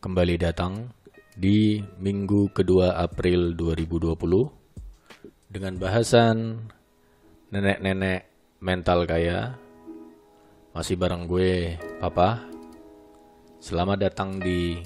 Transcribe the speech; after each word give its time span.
kembali 0.00 0.40
datang 0.40 0.88
di 1.36 1.76
minggu 2.00 2.56
kedua 2.56 2.96
April 2.96 3.52
2020 3.52 4.16
dengan 5.52 5.76
bahasan 5.76 6.56
nenek-nenek 7.52 8.24
mental 8.64 9.04
kaya. 9.04 9.60
Masih 10.72 10.96
bareng 10.96 11.28
gue, 11.28 11.76
Papa. 12.00 12.40
Selamat 13.60 14.08
datang 14.08 14.40
di 14.40 14.80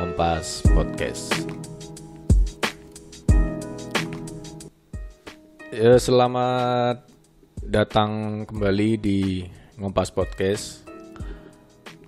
Ngompas 0.00 0.64
Podcast. 0.72 1.28
Ya, 5.68 6.00
selamat 6.00 7.04
datang 7.60 8.42
kembali 8.48 8.90
di 8.96 9.44
Ngompas 9.76 10.08
Podcast. 10.08 10.89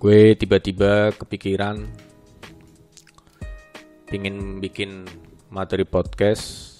Gue 0.03 0.35
tiba-tiba 0.35 1.15
kepikiran 1.15 1.87
pingin 4.03 4.59
bikin 4.59 5.07
materi 5.47 5.87
podcast 5.87 6.75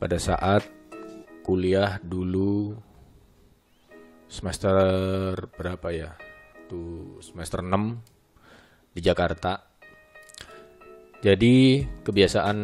pada 0.00 0.16
saat 0.16 0.64
kuliah 1.44 2.00
dulu 2.00 2.72
semester 4.24 4.72
berapa 5.52 5.84
ya? 5.92 6.16
Tuh 6.64 7.20
semester 7.20 7.60
6 7.60 8.96
di 8.96 9.04
Jakarta. 9.04 9.60
Jadi 11.20 11.84
kebiasaan 12.00 12.56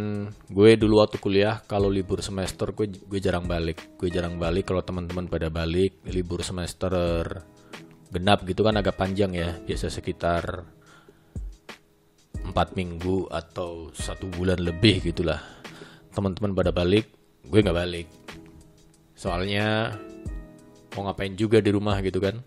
gue 0.48 0.70
dulu 0.80 1.04
waktu 1.04 1.20
kuliah 1.20 1.60
kalau 1.68 1.92
libur 1.92 2.24
semester 2.24 2.72
gue 2.72 2.88
gue 2.88 3.20
jarang 3.20 3.44
balik. 3.44 4.00
Gue 4.00 4.08
jarang 4.08 4.40
balik 4.40 4.72
kalau 4.72 4.80
teman-teman 4.80 5.28
pada 5.28 5.52
balik 5.52 6.00
libur 6.08 6.40
semester 6.40 7.44
genap 8.16 8.48
gitu 8.48 8.64
kan 8.64 8.80
agak 8.80 8.96
panjang 8.96 9.36
ya. 9.36 9.52
Biasa 9.60 9.92
sekitar 9.92 10.64
empat 12.40 12.72
minggu 12.72 13.28
atau 13.28 13.92
satu 13.92 14.26
bulan 14.32 14.56
lebih 14.56 15.04
gitulah. 15.12 15.38
Teman-teman 16.16 16.56
pada 16.56 16.72
balik, 16.72 17.12
gue 17.44 17.60
nggak 17.60 17.76
balik. 17.76 18.08
Soalnya 19.12 19.92
mau 20.96 21.04
ngapain 21.04 21.36
juga 21.36 21.60
di 21.60 21.68
rumah 21.68 22.00
gitu 22.00 22.18
kan. 22.24 22.40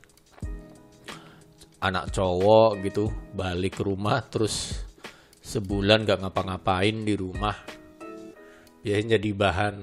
Anak 1.79 2.11
cowok 2.11 2.81
gitu 2.83 3.13
balik 3.37 3.79
ke 3.79 3.87
rumah 3.87 4.19
terus 4.25 4.83
sebulan 5.49 6.05
gak 6.05 6.21
ngapa-ngapain 6.21 7.07
di 7.07 7.17
rumah 7.17 7.57
biasanya 8.85 9.17
jadi 9.17 9.29
bahan 9.33 9.75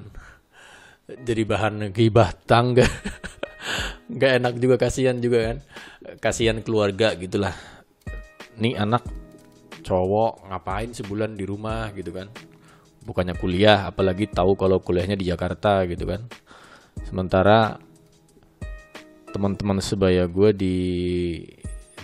jadi 1.26 1.42
bahan 1.42 1.74
gibah 1.90 2.30
tangga 2.46 2.86
nggak 4.06 4.32
enak 4.42 4.54
juga 4.62 4.76
kasihan 4.78 5.16
juga 5.18 5.52
kan. 5.52 5.58
Kasihan 6.22 6.58
keluarga 6.62 7.14
gitulah. 7.18 7.54
Nih 8.58 8.78
anak 8.78 9.02
cowok 9.82 10.50
ngapain 10.50 10.90
sebulan 10.94 11.34
di 11.34 11.44
rumah 11.46 11.90
gitu 11.94 12.14
kan. 12.14 12.30
Bukannya 13.06 13.38
kuliah 13.38 13.86
apalagi 13.86 14.26
tahu 14.26 14.58
kalau 14.58 14.82
kuliahnya 14.82 15.14
di 15.18 15.30
Jakarta 15.30 15.86
gitu 15.86 16.06
kan. 16.06 16.26
Sementara 17.06 17.78
teman-teman 19.30 19.78
sebaya 19.82 20.26
gue 20.26 20.50
di 20.56 20.76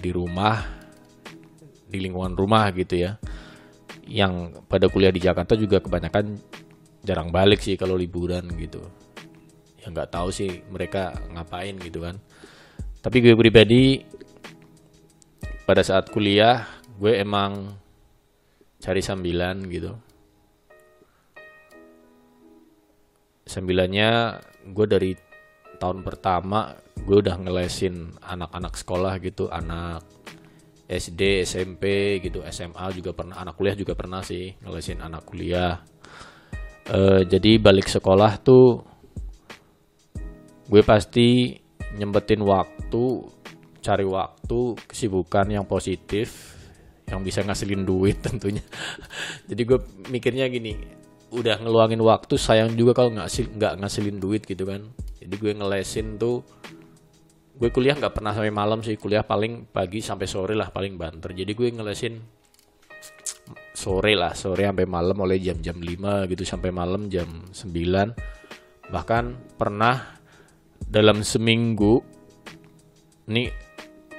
di 0.02 0.10
rumah 0.10 0.62
di 1.90 1.98
lingkungan 2.02 2.34
rumah 2.34 2.70
gitu 2.74 2.98
ya. 2.98 3.18
Yang 4.06 4.62
pada 4.66 4.90
kuliah 4.90 5.14
di 5.14 5.22
Jakarta 5.22 5.54
juga 5.54 5.78
kebanyakan 5.78 6.38
jarang 7.02 7.34
balik 7.34 7.62
sih 7.62 7.74
kalau 7.74 7.98
liburan 7.98 8.46
gitu 8.58 9.01
ya 9.82 9.90
nggak 9.90 10.10
tahu 10.14 10.30
sih 10.30 10.62
mereka 10.70 11.10
ngapain 11.34 11.74
gitu 11.82 12.06
kan 12.06 12.16
tapi 13.02 13.18
gue 13.18 13.34
pribadi 13.34 13.98
pada 15.66 15.82
saat 15.82 16.06
kuliah 16.14 16.62
gue 17.02 17.18
emang 17.18 17.74
cari 18.78 19.02
sambilan 19.02 19.66
gitu 19.66 19.92
sambilannya 23.42 24.38
gue 24.70 24.86
dari 24.86 25.10
tahun 25.82 26.06
pertama 26.06 26.78
gue 27.02 27.18
udah 27.18 27.36
ngelesin 27.42 28.22
anak-anak 28.22 28.78
sekolah 28.78 29.18
gitu 29.18 29.50
anak 29.50 30.06
SD, 30.92 31.48
SMP 31.48 32.18
gitu, 32.20 32.44
SMA 32.52 32.84
juga 32.92 33.16
pernah, 33.16 33.40
anak 33.40 33.56
kuliah 33.56 33.72
juga 33.72 33.96
pernah 33.96 34.20
sih 34.20 34.52
ngelesin 34.60 35.00
anak 35.00 35.24
kuliah. 35.24 35.80
E, 36.84 37.24
jadi 37.24 37.56
balik 37.56 37.88
sekolah 37.88 38.36
tuh 38.44 38.91
gue 40.72 40.80
pasti 40.80 41.52
nyempetin 42.00 42.40
waktu, 42.40 43.04
cari 43.84 44.08
waktu 44.08 44.60
kesibukan 44.88 45.52
yang 45.52 45.68
positif, 45.68 46.56
yang 47.12 47.20
bisa 47.20 47.44
ngasilin 47.44 47.84
duit 47.84 48.24
tentunya. 48.24 48.64
jadi 49.52 49.62
gue 49.68 49.78
mikirnya 50.08 50.48
gini, 50.48 50.80
udah 51.28 51.60
ngeluangin 51.60 52.00
waktu, 52.00 52.40
sayang 52.40 52.72
juga 52.72 52.96
kalau 52.96 53.12
nggak 53.12 53.28
nggak 53.28 53.74
ngasilin 53.84 54.16
duit 54.16 54.48
gitu 54.48 54.64
kan. 54.64 54.88
Jadi 55.20 55.34
gue 55.36 55.52
ngelesin 55.60 56.16
tuh 56.16 56.40
gue 57.52 57.68
kuliah 57.68 57.92
nggak 57.92 58.16
pernah 58.16 58.32
sampai 58.32 58.50
malam 58.50 58.80
sih 58.80 58.96
kuliah 58.96 59.22
paling 59.22 59.68
pagi 59.68 60.00
sampai 60.00 60.24
sore 60.26 60.56
lah 60.56 60.72
paling 60.72 60.96
banter 60.96 61.30
jadi 61.36 61.52
gue 61.52 61.68
ngelesin 61.68 62.16
sore 63.70 64.18
lah 64.18 64.32
sore 64.32 64.66
sampai 64.66 64.88
malam 64.88 65.14
oleh 65.20 65.36
jam-jam 65.38 65.76
5 65.78 66.32
gitu 66.32 66.42
sampai 66.48 66.74
malam 66.74 67.06
jam 67.06 67.28
9 67.54 68.90
bahkan 68.90 69.36
pernah 69.54 70.21
dalam 70.92 71.24
seminggu 71.24 72.04
nih 73.32 73.48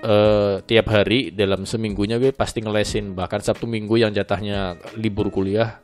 eh, 0.01 0.55
tiap 0.65 0.89
hari 0.89 1.29
dalam 1.29 1.69
seminggunya 1.69 2.17
gue 2.17 2.33
pasti 2.33 2.65
ngelesin 2.65 3.13
bahkan 3.13 3.45
sabtu 3.45 3.69
minggu 3.69 4.01
yang 4.01 4.09
jatahnya 4.09 4.81
libur 4.97 5.29
kuliah 5.29 5.77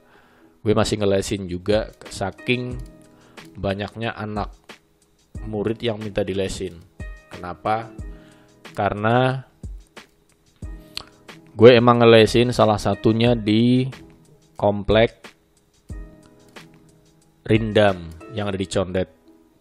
gue 0.66 0.74
masih 0.74 0.98
ngelesin 0.98 1.46
juga 1.46 1.94
saking 2.10 2.74
banyaknya 3.54 4.18
anak 4.18 4.50
murid 5.46 5.78
yang 5.86 6.02
minta 6.02 6.26
dilesin 6.26 6.90
Kenapa? 7.30 7.88
Karena 8.74 9.40
gue 11.54 11.72
emang 11.72 12.02
ngelesin 12.02 12.52
salah 12.52 12.82
satunya 12.82 13.38
di 13.38 13.86
komplek 14.58 15.24
Rindam 17.46 18.12
yang 18.36 18.52
ada 18.52 18.60
di 18.60 18.68
Condet. 18.70 19.10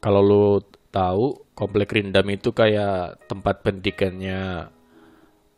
Kalau 0.02 0.20
lo 0.20 0.44
tahu, 0.90 1.52
komplek 1.52 1.94
Rindam 1.94 2.26
itu 2.32 2.52
kayak 2.52 3.28
tempat 3.28 3.60
pendidikannya 3.64 4.72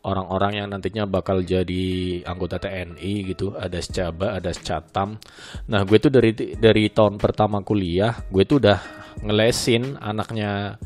orang-orang 0.00 0.64
yang 0.64 0.66
nantinya 0.72 1.04
bakal 1.04 1.44
jadi 1.44 2.20
anggota 2.24 2.56
TNI 2.56 3.12
gitu. 3.32 3.52
Ada 3.56 3.78
secaba 3.84 4.36
ada 4.36 4.50
secatam 4.52 5.20
nah 5.68 5.84
gue 5.84 5.98
tuh 6.00 6.12
dari 6.12 6.32
dari 6.56 6.88
tahun 6.88 7.20
pertama 7.20 7.60
kuliah 7.60 8.16
gue 8.32 8.44
tuh 8.48 8.58
udah 8.64 8.78
ngelesin 9.20 10.00
anaknya 10.00 10.80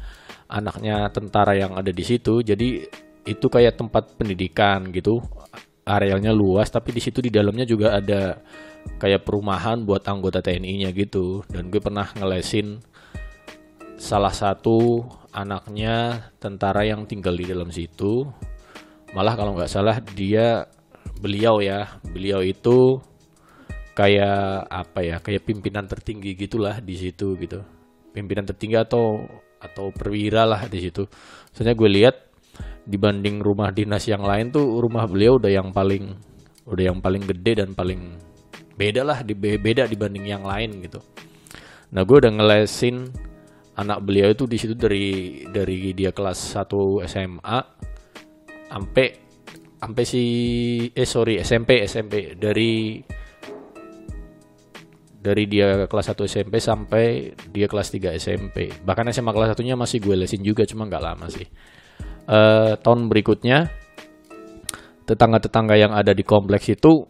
anaknya 0.51 1.09
tentara 1.11 1.55
yang 1.57 1.79
ada 1.79 1.91
di 1.91 2.05
situ. 2.05 2.43
Jadi 2.43 2.85
itu 3.25 3.47
kayak 3.49 3.79
tempat 3.81 4.19
pendidikan 4.19 4.91
gitu. 4.93 5.23
Arealnya 5.85 6.33
luas 6.33 6.73
tapi 6.73 6.97
di 6.97 7.01
situ 7.01 7.21
di 7.21 7.29
dalamnya 7.29 7.69
juga 7.69 8.01
ada 8.01 8.41
kayak 9.01 9.25
perumahan 9.25 9.85
buat 9.85 10.05
anggota 10.09 10.41
TNI-nya 10.41 10.91
gitu. 10.97 11.45
Dan 11.49 11.69
gue 11.69 11.81
pernah 11.81 12.09
ngelesin 12.17 12.81
salah 14.05 14.37
satu 14.37 15.01
anaknya 15.33 16.29
tentara 16.37 16.85
yang 16.85 17.09
tinggal 17.09 17.33
di 17.33 17.49
dalam 17.49 17.73
situ 17.73 18.29
malah 19.17 19.33
kalau 19.33 19.57
nggak 19.57 19.73
salah 19.73 19.97
dia 20.13 20.69
beliau 21.25 21.65
ya 21.65 21.97
beliau 22.05 22.45
itu 22.45 23.01
kayak 23.97 24.69
apa 24.69 25.01
ya 25.01 25.17
kayak 25.25 25.49
pimpinan 25.49 25.89
tertinggi 25.89 26.37
gitulah 26.37 26.85
di 26.85 27.01
situ 27.01 27.33
gitu 27.41 27.65
pimpinan 28.13 28.45
tertinggi 28.45 28.77
atau 28.77 29.25
atau 29.65 29.89
perwira 29.91 30.45
lah 30.45 30.69
di 30.69 30.79
situ. 30.85 31.09
Soalnya 31.51 31.75
gue 31.75 31.91
lihat 31.91 32.17
dibanding 32.85 33.41
rumah 33.41 33.73
dinas 33.73 34.05
yang 34.05 34.21
lain 34.21 34.53
tuh 34.53 34.79
rumah 34.79 35.09
beliau 35.09 35.41
udah 35.41 35.49
yang 35.49 35.73
paling 35.73 36.13
udah 36.69 36.85
yang 36.93 37.01
paling 37.01 37.25
gede 37.25 37.65
dan 37.65 37.73
paling 37.73 38.21
beda 38.77 39.03
lah 39.03 39.19
di 39.25 39.33
beda 39.35 39.89
dibanding 39.89 40.29
yang 40.29 40.45
lain 40.45 40.85
gitu. 40.85 41.01
Nah 41.97 42.05
gue 42.05 42.17
udah 42.21 42.33
ngelesin 42.33 43.09
anak 43.75 43.99
beliau 44.07 44.31
itu 44.31 44.47
di 44.47 44.57
situ 44.59 44.75
dari 44.79 45.43
dari 45.51 45.91
dia 45.93 46.15
kelas 46.15 46.55
1 46.55 47.11
SMA 47.11 47.59
sampai 48.71 49.07
sampai 49.83 50.05
si 50.07 50.25
eh 50.95 51.09
sorry 51.09 51.43
SMP 51.43 51.85
SMP 51.85 52.39
dari 52.39 53.03
dari 55.25 55.49
dia 55.49 55.89
kelas 55.89 56.13
1 56.13 56.29
SMP 56.29 56.61
sampai 56.61 57.33
dia 57.49 57.65
kelas 57.65 57.89
3 57.89 58.13
SMP. 58.21 58.69
Bahkan 58.85 59.09
SMA 59.09 59.33
kelas 59.33 59.57
satunya 59.57 59.73
masih 59.73 60.05
gue 60.05 60.21
lesin 60.21 60.45
juga, 60.45 60.69
cuma 60.69 60.85
nggak 60.85 61.01
lama 61.01 61.33
sih. 61.33 61.49
Uh, 62.29 62.77
tahun 62.77 63.09
berikutnya, 63.09 63.73
tetangga-tetangga 65.09 65.81
yang 65.81 65.97
ada 65.97 66.13
di 66.13 66.21
kompleks 66.29 66.69
itu 66.69 67.09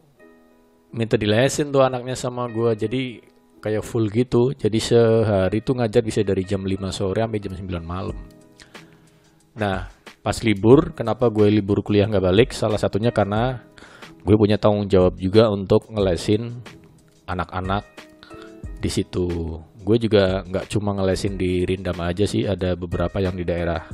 minta 0.94 1.18
dilesin 1.18 1.74
tuh 1.74 1.82
anaknya 1.82 2.14
sama 2.14 2.46
gue. 2.46 2.70
Jadi 2.78 3.02
kayak 3.64 3.80
full 3.80 4.12
gitu. 4.12 4.52
Jadi 4.52 4.76
sehari 4.76 5.64
tuh 5.64 5.80
ngajar 5.80 6.04
bisa 6.04 6.20
dari 6.20 6.44
jam 6.44 6.60
5 6.60 6.92
sore 6.92 7.24
sampai 7.24 7.40
jam 7.40 7.56
9 7.56 7.80
malam. 7.80 8.16
Nah, 9.56 9.88
pas 10.20 10.36
libur 10.44 10.92
kenapa 10.92 11.32
gue 11.32 11.48
libur 11.48 11.80
kuliah 11.80 12.04
nggak 12.04 12.24
balik 12.24 12.50
salah 12.52 12.76
satunya 12.76 13.08
karena 13.08 13.64
gue 14.24 14.36
punya 14.40 14.56
tanggung 14.56 14.88
jawab 14.88 15.16
juga 15.20 15.48
untuk 15.52 15.88
ngelesin 15.92 16.64
anak-anak 17.28 17.84
di 18.80 18.88
situ 18.88 19.60
gue 19.84 19.96
juga 20.00 20.40
nggak 20.48 20.72
cuma 20.72 20.96
ngelesin 20.96 21.36
di 21.36 21.68
Rindam 21.68 22.00
aja 22.00 22.24
sih 22.24 22.48
ada 22.48 22.72
beberapa 22.72 23.20
yang 23.20 23.36
di 23.36 23.44
daerah 23.44 23.84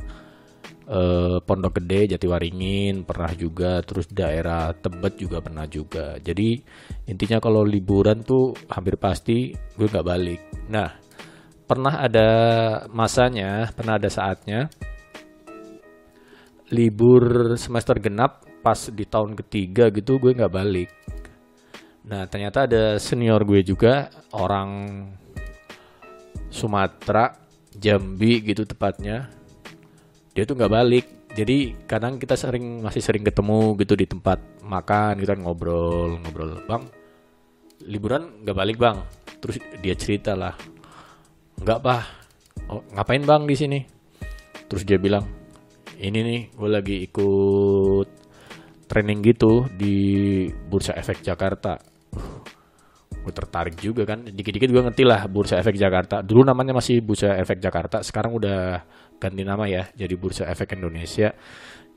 eh, 0.91 1.37
Pondok 1.39 1.79
Gede 1.79 2.15
Jatiwaringin 2.15 3.07
pernah 3.07 3.31
juga. 3.31 3.79
Terus 3.81 4.11
daerah 4.11 4.75
Tebet 4.75 5.15
juga 5.15 5.39
pernah 5.39 5.63
juga. 5.65 6.19
Jadi 6.19 6.59
intinya 7.07 7.39
kalau 7.39 7.63
liburan 7.63 8.21
tuh 8.27 8.51
hampir 8.67 8.99
pasti 8.99 9.55
gue 9.55 9.87
nggak 9.87 10.07
balik. 10.07 10.41
Nah 10.67 10.91
pernah 11.63 12.03
ada 12.03 12.29
masanya 12.91 13.71
pernah 13.71 13.95
ada 13.95 14.11
saatnya 14.11 14.67
libur 16.67 17.55
semester 17.55 17.95
genap 17.95 18.43
pas 18.59 18.91
di 18.91 19.07
tahun 19.07 19.39
ketiga 19.39 19.87
gitu 19.95 20.19
gue 20.19 20.35
nggak 20.35 20.51
balik. 20.51 20.91
Nah 22.07 22.27
ternyata 22.27 22.67
ada 22.67 22.99
senior 22.99 23.43
gue 23.47 23.63
juga 23.63 24.11
orang 24.35 24.69
Sumatera, 26.51 27.31
Jambi 27.71 28.43
gitu 28.43 28.67
tepatnya. 28.67 29.31
Dia 30.31 30.43
tuh 30.47 30.55
nggak 30.55 30.71
balik. 30.71 31.05
Jadi 31.31 31.87
kadang 31.87 32.19
kita 32.19 32.35
sering 32.35 32.83
masih 32.83 32.99
sering 32.99 33.23
ketemu 33.23 33.75
gitu 33.79 33.95
di 33.95 34.03
tempat 34.03 34.39
makan 34.63 35.19
kita 35.19 35.39
ngobrol 35.39 36.19
ngobrol. 36.19 36.59
Bang 36.67 36.91
liburan 37.87 38.43
nggak 38.43 38.57
balik 38.57 38.77
bang. 38.79 38.97
Terus 39.39 39.57
dia 39.79 39.95
cerita 39.95 40.35
lah 40.35 40.55
nggak 41.59 41.79
pak. 41.83 42.01
Oh, 42.71 42.83
ngapain 42.95 43.23
bang 43.23 43.43
di 43.47 43.55
sini? 43.55 43.79
Terus 44.67 44.83
dia 44.87 44.99
bilang 44.99 45.27
ini 45.99 46.19
nih 46.23 46.41
gue 46.55 46.69
lagi 46.71 46.95
ikut 47.03 48.07
training 48.87 49.19
gitu 49.23 49.67
di 49.71 49.95
Bursa 50.51 50.95
Efek 50.95 51.23
Jakarta. 51.23 51.79
Gue 53.21 53.33
tertarik 53.35 53.77
juga 53.79 54.03
kan. 54.03 54.23
Dikit-dikit 54.27 54.67
gue 54.67 54.83
ngerti 54.83 55.03
lah 55.07 55.27
Bursa 55.31 55.59
Efek 55.59 55.79
Jakarta. 55.79 56.19
Dulu 56.23 56.43
namanya 56.43 56.75
masih 56.75 56.99
Bursa 56.99 57.35
Efek 57.39 57.59
Jakarta 57.59 58.03
sekarang 58.03 58.35
udah 58.35 58.83
ganti 59.21 59.45
nama 59.45 59.69
ya 59.69 59.85
jadi 59.93 60.17
Bursa 60.17 60.49
Efek 60.49 60.73
Indonesia. 60.73 61.37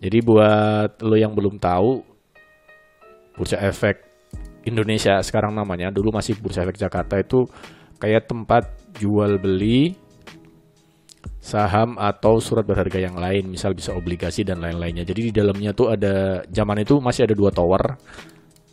Jadi 0.05 0.19
buat 0.21 1.01
lo 1.01 1.17
yang 1.17 1.33
belum 1.33 1.57
tahu 1.57 2.05
Bursa 3.41 3.57
Efek 3.65 4.05
Indonesia 4.69 5.17
sekarang 5.25 5.57
namanya 5.57 5.89
dulu 5.89 6.13
masih 6.13 6.37
Bursa 6.37 6.69
Efek 6.69 6.77
Jakarta 6.77 7.17
itu 7.17 7.49
kayak 7.97 8.29
tempat 8.29 8.69
jual 9.01 9.41
beli 9.41 9.97
saham 11.41 11.97
atau 11.97 12.41
surat 12.41 12.65
berharga 12.65 13.01
yang 13.01 13.17
lain 13.17 13.49
misal 13.49 13.73
bisa 13.73 13.97
obligasi 13.97 14.45
dan 14.45 14.61
lain-lainnya. 14.61 15.09
Jadi 15.09 15.29
di 15.29 15.33
dalamnya 15.33 15.73
tuh 15.73 15.93
ada 15.97 16.45
zaman 16.49 16.85
itu 16.85 17.01
masih 17.01 17.25
ada 17.25 17.35
dua 17.37 17.49
tower 17.49 17.97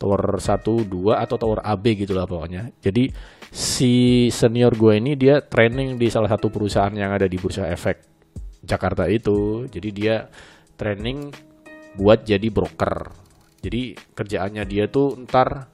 tower 0.02 0.42
1, 0.42 0.90
2 0.90 1.14
atau 1.14 1.36
tower 1.38 1.62
AB 1.62 1.84
gitu 2.02 2.12
lah 2.18 2.26
pokoknya. 2.26 2.74
Jadi 2.82 3.06
si 3.54 4.26
senior 4.34 4.74
gue 4.74 4.98
ini 4.98 5.14
dia 5.14 5.38
training 5.38 5.94
di 5.94 6.10
salah 6.10 6.26
satu 6.26 6.50
perusahaan 6.50 6.90
yang 6.90 7.14
ada 7.14 7.30
di 7.30 7.38
Bursa 7.38 7.70
Efek 7.70 8.11
Jakarta 8.62 9.10
itu. 9.10 9.66
Jadi 9.66 9.88
dia 9.92 10.26
training 10.78 11.30
buat 11.98 12.24
jadi 12.24 12.48
broker. 12.48 13.12
Jadi 13.62 13.94
kerjaannya 13.94 14.64
dia 14.66 14.90
tuh 14.90 15.14
ntar 15.28 15.70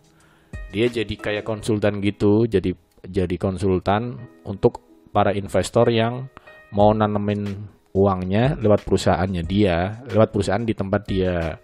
dia 0.68 0.86
jadi 0.92 1.14
kayak 1.16 1.48
konsultan 1.48 2.04
gitu, 2.04 2.44
jadi 2.44 2.76
jadi 3.00 3.36
konsultan 3.40 4.20
untuk 4.44 4.84
para 5.08 5.32
investor 5.32 5.88
yang 5.88 6.28
mau 6.76 6.92
nanemin 6.92 7.48
uangnya 7.96 8.60
lewat 8.60 8.84
perusahaannya 8.84 9.42
dia, 9.48 10.04
lewat 10.12 10.28
perusahaan 10.28 10.60
di 10.60 10.76
tempat 10.76 11.02
dia 11.08 11.56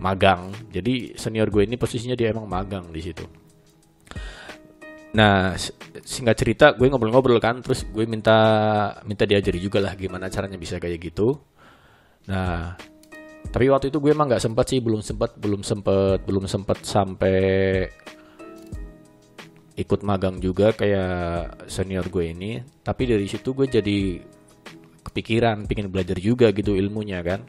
magang. 0.00 0.48
Jadi 0.72 1.12
senior 1.20 1.52
gue 1.52 1.68
ini 1.68 1.76
posisinya 1.76 2.16
dia 2.16 2.32
emang 2.32 2.48
magang 2.48 2.88
di 2.88 3.00
situ. 3.04 3.24
Nah, 5.16 5.56
singkat 6.04 6.36
cerita 6.36 6.64
gue 6.76 6.84
ngobrol-ngobrol 6.88 7.40
kan, 7.40 7.64
terus 7.64 7.88
gue 7.88 8.04
minta 8.04 8.36
minta 9.08 9.24
diajari 9.24 9.56
juga 9.56 9.80
lah 9.80 9.96
gimana 9.96 10.28
caranya 10.28 10.60
bisa 10.60 10.76
kayak 10.76 11.00
gitu. 11.00 11.32
Nah, 12.28 12.76
tapi 13.48 13.72
waktu 13.72 13.88
itu 13.88 13.98
gue 14.04 14.12
emang 14.12 14.28
nggak 14.28 14.44
sempat 14.44 14.68
sih, 14.68 14.84
belum 14.84 15.00
sempat, 15.00 15.40
belum 15.40 15.64
sempat, 15.64 16.18
belum 16.28 16.44
sempat 16.44 16.78
sampai 16.84 17.38
ikut 19.78 20.00
magang 20.04 20.42
juga 20.42 20.76
kayak 20.76 21.64
senior 21.70 22.04
gue 22.12 22.24
ini. 22.28 22.60
Tapi 22.84 23.02
dari 23.08 23.24
situ 23.24 23.56
gue 23.56 23.64
jadi 23.64 24.20
kepikiran, 25.08 25.64
pingin 25.64 25.88
belajar 25.88 26.20
juga 26.20 26.52
gitu 26.52 26.76
ilmunya 26.76 27.24
kan 27.24 27.40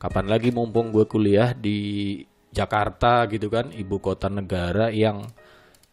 kapan 0.00 0.26
lagi 0.32 0.48
mumpung 0.50 0.90
gue 0.90 1.04
kuliah 1.04 1.52
di 1.52 2.18
Jakarta 2.50 3.28
gitu 3.30 3.46
kan 3.52 3.70
ibu 3.70 4.00
kota 4.02 4.26
negara 4.32 4.88
yang 4.90 5.22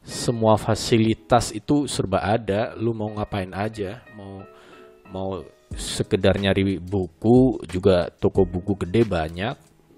semua 0.08 0.56
fasilitas 0.56 1.52
itu 1.52 1.84
serba 1.84 2.24
ada 2.24 2.72
lu 2.80 2.96
mau 2.96 3.12
ngapain 3.12 3.52
aja 3.52 4.00
mau 4.16 4.40
mau 5.12 5.44
sekedar 5.76 6.40
nyari 6.40 6.80
buku 6.80 7.60
juga 7.68 8.08
toko 8.08 8.48
buku 8.48 8.88
gede 8.88 9.04
banyak 9.04 9.56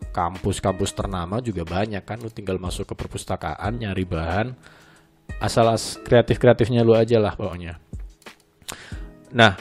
kampus-kampus 0.09 0.97
ternama 0.97 1.38
juga 1.45 1.61
banyak 1.61 2.01
kan 2.01 2.17
lu 2.17 2.33
tinggal 2.33 2.57
masuk 2.57 2.89
ke 2.89 2.97
perpustakaan 2.97 3.77
nyari 3.77 4.01
bahan 4.09 4.57
asal 5.38 5.69
kreatif-kreatifnya 6.01 6.81
lu 6.81 6.97
aja 6.97 7.21
lah 7.21 7.38
pokoknya 7.38 7.77
nah 9.29 9.53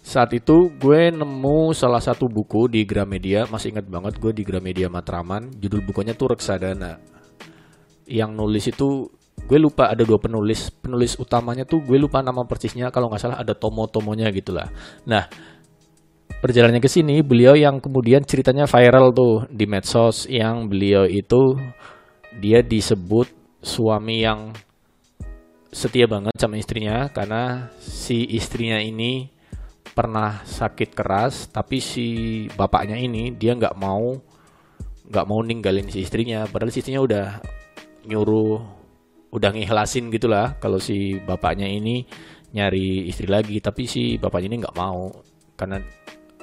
saat 0.00 0.32
itu 0.32 0.72
gue 0.80 1.12
nemu 1.12 1.76
salah 1.76 2.02
satu 2.02 2.26
buku 2.26 2.66
di 2.66 2.82
Gramedia, 2.82 3.46
masih 3.46 3.70
ingat 3.70 3.86
banget 3.86 4.18
gue 4.18 4.32
di 4.34 4.42
Gramedia 4.42 4.90
Matraman, 4.90 5.54
judul 5.54 5.86
bukunya 5.86 6.18
tuh 6.18 6.34
Reksadana. 6.34 6.98
Yang 8.10 8.30
nulis 8.34 8.64
itu 8.66 9.06
gue 9.50 9.58
lupa 9.58 9.90
ada 9.90 10.06
dua 10.06 10.22
penulis, 10.22 10.70
penulis 10.70 11.18
utamanya 11.18 11.66
tuh 11.66 11.82
gue 11.82 11.98
lupa 11.98 12.22
nama 12.22 12.46
persisnya 12.46 12.94
kalau 12.94 13.10
nggak 13.10 13.18
salah 13.18 13.38
ada 13.42 13.50
tomo-tomonya 13.50 14.30
gitulah. 14.30 14.70
Nah, 15.02 15.26
perjalanannya 16.38 16.78
ke 16.78 16.86
sini 16.86 17.18
beliau 17.26 17.58
yang 17.58 17.82
kemudian 17.82 18.22
ceritanya 18.22 18.70
viral 18.70 19.10
tuh 19.10 19.50
di 19.50 19.66
medsos 19.66 20.30
yang 20.30 20.70
beliau 20.70 21.02
itu 21.02 21.58
dia 22.38 22.62
disebut 22.62 23.26
suami 23.58 24.22
yang 24.22 24.54
setia 25.74 26.06
banget 26.06 26.30
sama 26.38 26.54
istrinya 26.54 27.10
karena 27.10 27.74
si 27.82 28.22
istrinya 28.30 28.78
ini 28.78 29.34
pernah 29.90 30.46
sakit 30.46 30.94
keras 30.94 31.50
tapi 31.50 31.82
si 31.82 32.06
bapaknya 32.54 33.02
ini 33.02 33.34
dia 33.34 33.58
nggak 33.58 33.74
mau 33.74 34.14
nggak 35.10 35.26
mau 35.26 35.42
ninggalin 35.42 35.90
si 35.90 36.06
istrinya 36.06 36.46
padahal 36.46 36.70
si 36.70 36.78
istrinya 36.78 37.02
udah 37.02 37.26
nyuruh 38.06 38.79
udah 39.30 39.50
ngihlasin 39.54 40.10
gitulah. 40.10 40.58
Kalau 40.58 40.78
si 40.82 41.18
bapaknya 41.22 41.66
ini 41.66 42.04
nyari 42.50 43.06
istri 43.06 43.30
lagi 43.30 43.62
tapi 43.62 43.86
si 43.86 44.18
bapaknya 44.18 44.48
ini 44.54 44.58
nggak 44.66 44.76
mau. 44.76 45.10
Karena 45.54 45.78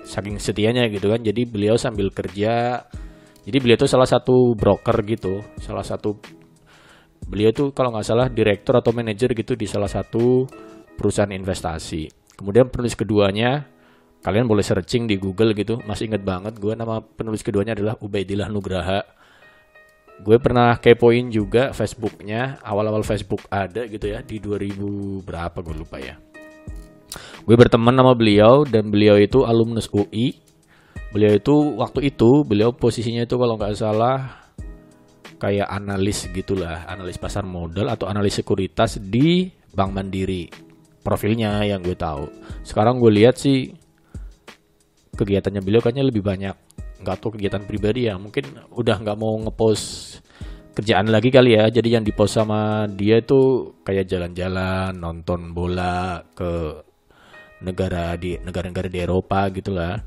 saking 0.03 0.39
setianya 0.39 0.87
gitu 0.87 1.11
kan. 1.11 1.21
Jadi 1.21 1.43
beliau 1.47 1.75
sambil 1.75 2.11
kerja. 2.11 2.83
Jadi 3.47 3.57
beliau 3.63 3.79
itu 3.79 3.87
salah 3.87 4.07
satu 4.07 4.55
broker 4.55 4.97
gitu. 5.07 5.43
Salah 5.59 5.83
satu 5.83 6.19
beliau 7.27 7.51
tuh 7.51 7.75
kalau 7.75 7.91
nggak 7.91 8.07
salah 8.07 8.27
direktur 8.31 8.79
atau 8.79 8.95
manajer 8.95 9.35
gitu 9.35 9.55
di 9.59 9.67
salah 9.67 9.91
satu 9.91 10.47
perusahaan 10.95 11.31
investasi. 11.31 12.07
Kemudian 12.37 12.69
penulis 12.69 12.93
keduanya, 12.93 13.65
kalian 14.21 14.45
boleh 14.45 14.61
searching 14.61 15.09
di 15.09 15.17
Google 15.17 15.57
gitu. 15.57 15.81
Masih 15.83 16.07
inget 16.07 16.21
banget 16.21 16.57
gue 16.57 16.73
nama 16.77 17.01
penulis 17.01 17.41
keduanya 17.41 17.73
adalah 17.75 17.97
Ubaidillah 17.99 18.47
Nugraha. 18.47 19.16
Gue 20.21 20.37
pernah 20.41 20.73
kepoin 20.81 21.29
juga 21.29 21.71
Facebooknya, 21.71 22.57
awal-awal 22.65 23.05
Facebook 23.05 23.45
ada 23.53 23.85
gitu 23.85 24.09
ya, 24.09 24.25
di 24.25 24.41
2000 24.41 25.21
berapa 25.21 25.57
gue 25.61 25.75
lupa 25.77 25.97
ya. 26.01 26.17
Gue 27.47 27.55
berteman 27.55 27.95
sama 27.95 28.13
beliau 28.17 28.65
dan 28.67 28.91
beliau 28.91 29.15
itu 29.15 29.45
alumnus 29.45 29.87
UI. 29.93 30.35
Beliau 31.13 31.31
itu 31.31 31.55
waktu 31.79 32.11
itu 32.11 32.43
beliau 32.43 32.75
posisinya 32.75 33.23
itu 33.23 33.39
kalau 33.39 33.55
nggak 33.55 33.77
salah 33.79 34.51
kayak 35.37 35.69
analis 35.69 36.27
gitulah, 36.33 36.83
analis 36.89 37.15
pasar 37.15 37.47
modal 37.47 37.87
atau 37.87 38.09
analis 38.09 38.41
sekuritas 38.41 38.99
di 38.99 39.47
Bank 39.71 39.93
Mandiri 39.95 40.67
profilnya 41.07 41.63
yang 41.63 41.79
gue 41.79 41.95
tahu. 41.95 42.27
Sekarang 42.67 42.99
gue 42.99 43.07
lihat 43.07 43.39
sih 43.39 43.71
kegiatannya 45.15 45.63
beliau 45.63 45.79
kayaknya 45.79 46.03
lebih 46.03 46.19
banyak 46.19 46.66
nggak 47.01 47.17
tahu 47.21 47.37
kegiatan 47.37 47.63
pribadi 47.65 48.09
ya. 48.09 48.15
Mungkin 48.17 48.69
udah 48.73 48.95
nggak 49.01 49.17
mau 49.17 49.33
ngepost 49.43 50.19
kerjaan 50.77 51.09
lagi 51.09 51.33
kali 51.33 51.57
ya. 51.57 51.69
Jadi 51.73 51.97
yang 51.97 52.05
dipost 52.05 52.37
sama 52.37 52.85
dia 52.85 53.17
itu 53.17 53.73
kayak 53.81 54.05
jalan-jalan 54.05 54.93
nonton 54.93 55.57
bola 55.57 56.21
ke 56.37 56.85
negara 57.65 58.13
di 58.13 58.37
negara-negara 58.37 58.85
di 58.85 58.99
Eropa 59.01 59.49
gitulah. 59.49 59.97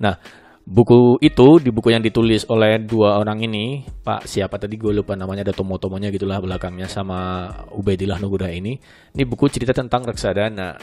Nah 0.00 0.14
buku 0.60 1.16
itu 1.24 1.56
di 1.58 1.72
buku 1.72 1.88
yang 1.88 2.04
ditulis 2.04 2.44
oleh 2.52 2.78
dua 2.84 3.16
orang 3.18 3.40
ini 3.42 3.82
Pak 4.04 4.28
siapa 4.28 4.60
tadi 4.60 4.76
gue 4.76 4.92
lupa 4.92 5.16
namanya 5.16 5.42
ada 5.48 5.56
tomo-tomonya 5.56 6.12
gitulah 6.12 6.38
belakangnya 6.38 6.86
sama 6.86 7.48
Ubaidillah 7.72 8.20
Nugraha 8.20 8.52
ini. 8.52 8.76
Ini 9.16 9.24
buku 9.24 9.48
cerita 9.48 9.72
tentang 9.72 10.04
reksadana. 10.04 10.76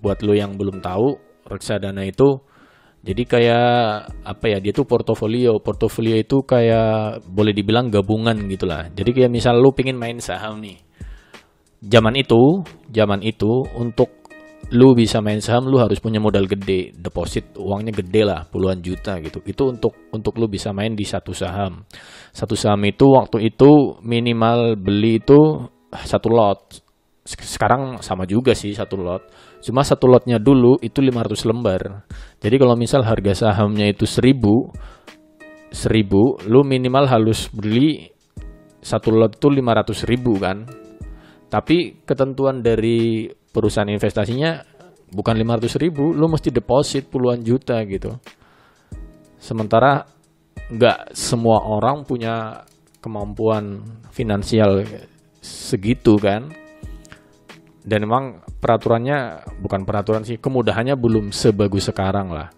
Buat 0.00 0.24
lo 0.24 0.32
yang 0.32 0.56
belum 0.56 0.80
tahu 0.80 1.20
reksadana 1.50 2.06
itu 2.08 2.40
Jadi 2.98 3.22
kayak 3.24 4.10
apa 4.26 4.44
ya? 4.50 4.58
Dia 4.58 4.74
tuh 4.74 4.84
portofolio. 4.84 5.62
Portofolio 5.62 6.18
itu 6.18 6.42
kayak 6.42 7.22
boleh 7.24 7.54
dibilang 7.54 7.88
gabungan 7.88 8.36
gitulah. 8.50 8.90
Jadi 8.90 9.10
kayak 9.14 9.30
misal 9.30 9.56
lu 9.58 9.70
pingin 9.70 9.94
main 9.94 10.18
saham 10.18 10.58
nih. 10.58 10.76
Zaman 11.78 12.18
itu, 12.18 12.66
zaman 12.90 13.22
itu 13.22 13.62
untuk 13.78 14.18
lu 14.68 14.92
bisa 14.92 15.24
main 15.24 15.40
saham 15.40 15.70
lu 15.70 15.80
harus 15.80 15.96
punya 15.96 16.20
modal 16.20 16.44
gede, 16.44 16.92
deposit 16.92 17.56
uangnya 17.56 18.04
gede 18.04 18.22
lah, 18.26 18.44
puluhan 18.50 18.82
juta 18.84 19.16
gitu. 19.22 19.40
Itu 19.46 19.72
untuk 19.72 20.10
untuk 20.12 20.36
lu 20.36 20.50
bisa 20.50 20.74
main 20.74 20.92
di 20.92 21.06
satu 21.06 21.32
saham. 21.32 21.86
Satu 22.34 22.52
saham 22.52 22.82
itu 22.84 23.08
waktu 23.08 23.48
itu 23.48 23.96
minimal 24.04 24.76
beli 24.76 25.22
itu 25.22 25.70
satu 25.94 26.28
lot. 26.28 26.84
Sekarang 27.24 28.00
sama 28.04 28.28
juga 28.28 28.52
sih 28.52 28.74
satu 28.76 29.00
lot 29.00 29.22
Cuma 29.58 29.82
satu 29.82 30.06
lotnya 30.06 30.38
dulu 30.38 30.78
itu 30.80 31.02
500 31.02 31.48
lembar. 31.50 32.06
Jadi 32.38 32.56
kalau 32.56 32.78
misal 32.78 33.02
harga 33.02 33.46
sahamnya 33.46 33.90
itu 33.90 34.06
1000 34.06 34.98
1000, 35.72 36.48
lu 36.48 36.64
minimal 36.64 37.04
harus 37.04 37.52
beli 37.52 38.08
satu 38.80 39.12
lot 39.12 39.36
itu 39.36 39.48
500 39.52 40.08
ribu 40.08 40.40
kan. 40.40 40.64
Tapi 41.48 42.04
ketentuan 42.04 42.60
dari 42.60 43.28
perusahaan 43.28 43.88
investasinya 43.88 44.60
bukan 45.12 45.34
500 45.36 45.80
ribu, 45.80 46.12
lu 46.12 46.28
mesti 46.28 46.52
deposit 46.52 47.08
puluhan 47.08 47.40
juta 47.40 47.80
gitu. 47.84 48.16
Sementara 49.40 50.04
nggak 50.68 51.16
semua 51.16 51.64
orang 51.64 52.04
punya 52.04 52.64
kemampuan 53.00 53.80
finansial 54.12 54.84
segitu 55.40 56.18
kan 56.18 56.50
dan 57.88 58.04
memang 58.04 58.44
peraturannya 58.60 59.48
bukan 59.64 59.88
peraturan 59.88 60.28
sih 60.28 60.36
kemudahannya 60.36 60.92
belum 60.94 61.32
sebagus 61.32 61.88
sekarang 61.88 62.28
lah 62.28 62.52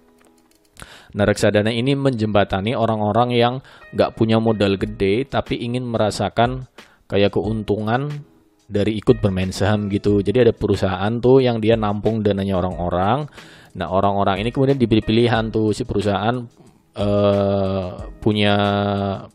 Nah 1.11 1.27
reksadana 1.27 1.75
ini 1.75 1.99
menjembatani 1.99 2.79
orang-orang 2.79 3.35
yang 3.35 3.55
nggak 3.95 4.15
punya 4.15 4.39
modal 4.39 4.79
gede 4.79 5.27
tapi 5.27 5.59
ingin 5.59 5.83
merasakan 5.83 6.71
kayak 7.11 7.35
keuntungan 7.35 8.07
dari 8.71 9.03
ikut 9.03 9.19
bermain 9.19 9.51
saham 9.51 9.91
gitu. 9.91 10.23
Jadi 10.23 10.47
ada 10.47 10.53
perusahaan 10.55 11.11
tuh 11.19 11.43
yang 11.43 11.59
dia 11.59 11.75
nampung 11.75 12.23
dananya 12.23 12.63
orang-orang. 12.63 13.27
Nah 13.75 13.91
orang-orang 13.91 14.47
ini 14.47 14.55
kemudian 14.55 14.79
diberi 14.79 15.03
pilihan 15.03 15.51
tuh 15.51 15.75
si 15.75 15.83
perusahaan 15.83 16.47
uh, 16.95 17.89
punya 18.23 18.55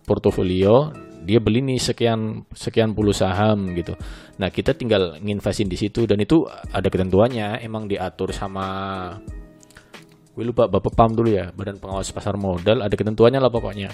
portofolio 0.07 1.04
dia 1.25 1.41
beli 1.41 1.65
nih 1.65 1.81
sekian 1.81 2.45
sekian 2.53 2.93
puluh 2.93 3.11
saham 3.11 3.73
gitu. 3.73 3.97
Nah 4.37 4.53
kita 4.53 4.77
tinggal 4.77 5.17
nginvestin 5.17 5.65
di 5.65 5.75
situ 5.75 6.05
dan 6.05 6.21
itu 6.21 6.45
ada 6.71 6.85
ketentuannya. 6.85 7.65
Emang 7.65 7.89
diatur 7.89 8.29
sama 8.29 8.65
gue 10.35 10.43
lupa 10.43 10.67
bapak 10.67 10.93
pam 10.93 11.15
dulu 11.15 11.31
ya 11.31 11.47
badan 11.55 11.79
pengawas 11.79 12.11
pasar 12.11 12.35
modal 12.35 12.83
ada 12.85 12.93
ketentuannya 12.93 13.41
lah 13.41 13.49
pokoknya. 13.49 13.89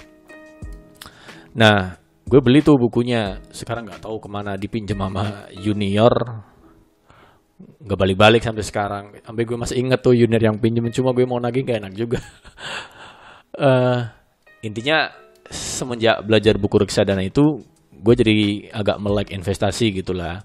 Nah 1.56 1.96
gue 2.28 2.40
beli 2.44 2.60
tuh 2.60 2.76
bukunya. 2.76 3.40
Sekarang 3.48 3.88
nggak 3.88 4.04
tahu 4.04 4.20
ke 4.20 4.28
mana 4.28 4.60
dipinjam 4.60 5.00
sama 5.00 5.48
junior. 5.56 6.12
Nggak 7.82 7.98
balik-balik 7.98 8.42
sampai 8.44 8.64
sekarang. 8.66 9.04
Sampai 9.24 9.48
gue 9.48 9.56
masih 9.56 9.80
inget 9.80 10.04
tuh 10.04 10.12
junior 10.12 10.42
yang 10.44 10.60
pinjam 10.60 10.84
cuma 10.92 11.16
gue 11.16 11.24
mau 11.24 11.40
nagih 11.40 11.64
gak 11.64 11.80
enak 11.80 11.94
juga. 11.96 12.20
Uh, 13.56 14.04
intinya 14.66 15.21
semenjak 15.82 16.22
belajar 16.22 16.54
buku 16.62 16.86
reksadana 16.86 17.26
itu 17.26 17.58
gue 17.90 18.14
jadi 18.14 18.36
agak 18.70 19.02
melek 19.02 19.34
investasi 19.34 19.90
gitulah. 19.90 20.42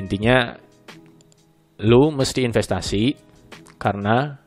Intinya 0.00 0.56
lu 1.84 2.08
mesti 2.12 2.48
investasi 2.48 3.12
karena 3.76 4.40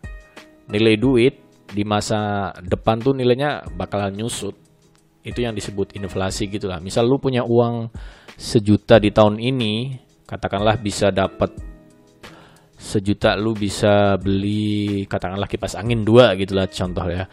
nilai 0.70 0.98
duit 0.98 1.34
di 1.70 1.86
masa 1.86 2.50
depan 2.66 2.98
tuh 2.98 3.14
nilainya 3.14 3.66
bakalan 3.78 4.18
nyusut. 4.18 4.58
Itu 5.26 5.42
yang 5.42 5.58
disebut 5.58 5.98
inflasi 5.98 6.46
gitulah. 6.50 6.78
Misal 6.78 7.10
lu 7.10 7.18
punya 7.18 7.42
uang 7.42 7.90
sejuta 8.38 9.02
di 9.02 9.10
tahun 9.10 9.42
ini 9.42 9.98
katakanlah 10.26 10.78
bisa 10.82 11.10
dapat 11.10 11.54
sejuta 12.76 13.34
lu 13.34 13.56
bisa 13.56 14.20
beli 14.20 15.08
katakanlah 15.08 15.48
kipas 15.48 15.80
angin 15.80 16.04
dua 16.04 16.36
gitulah 16.36 16.68
contoh 16.68 17.08
ya 17.08 17.26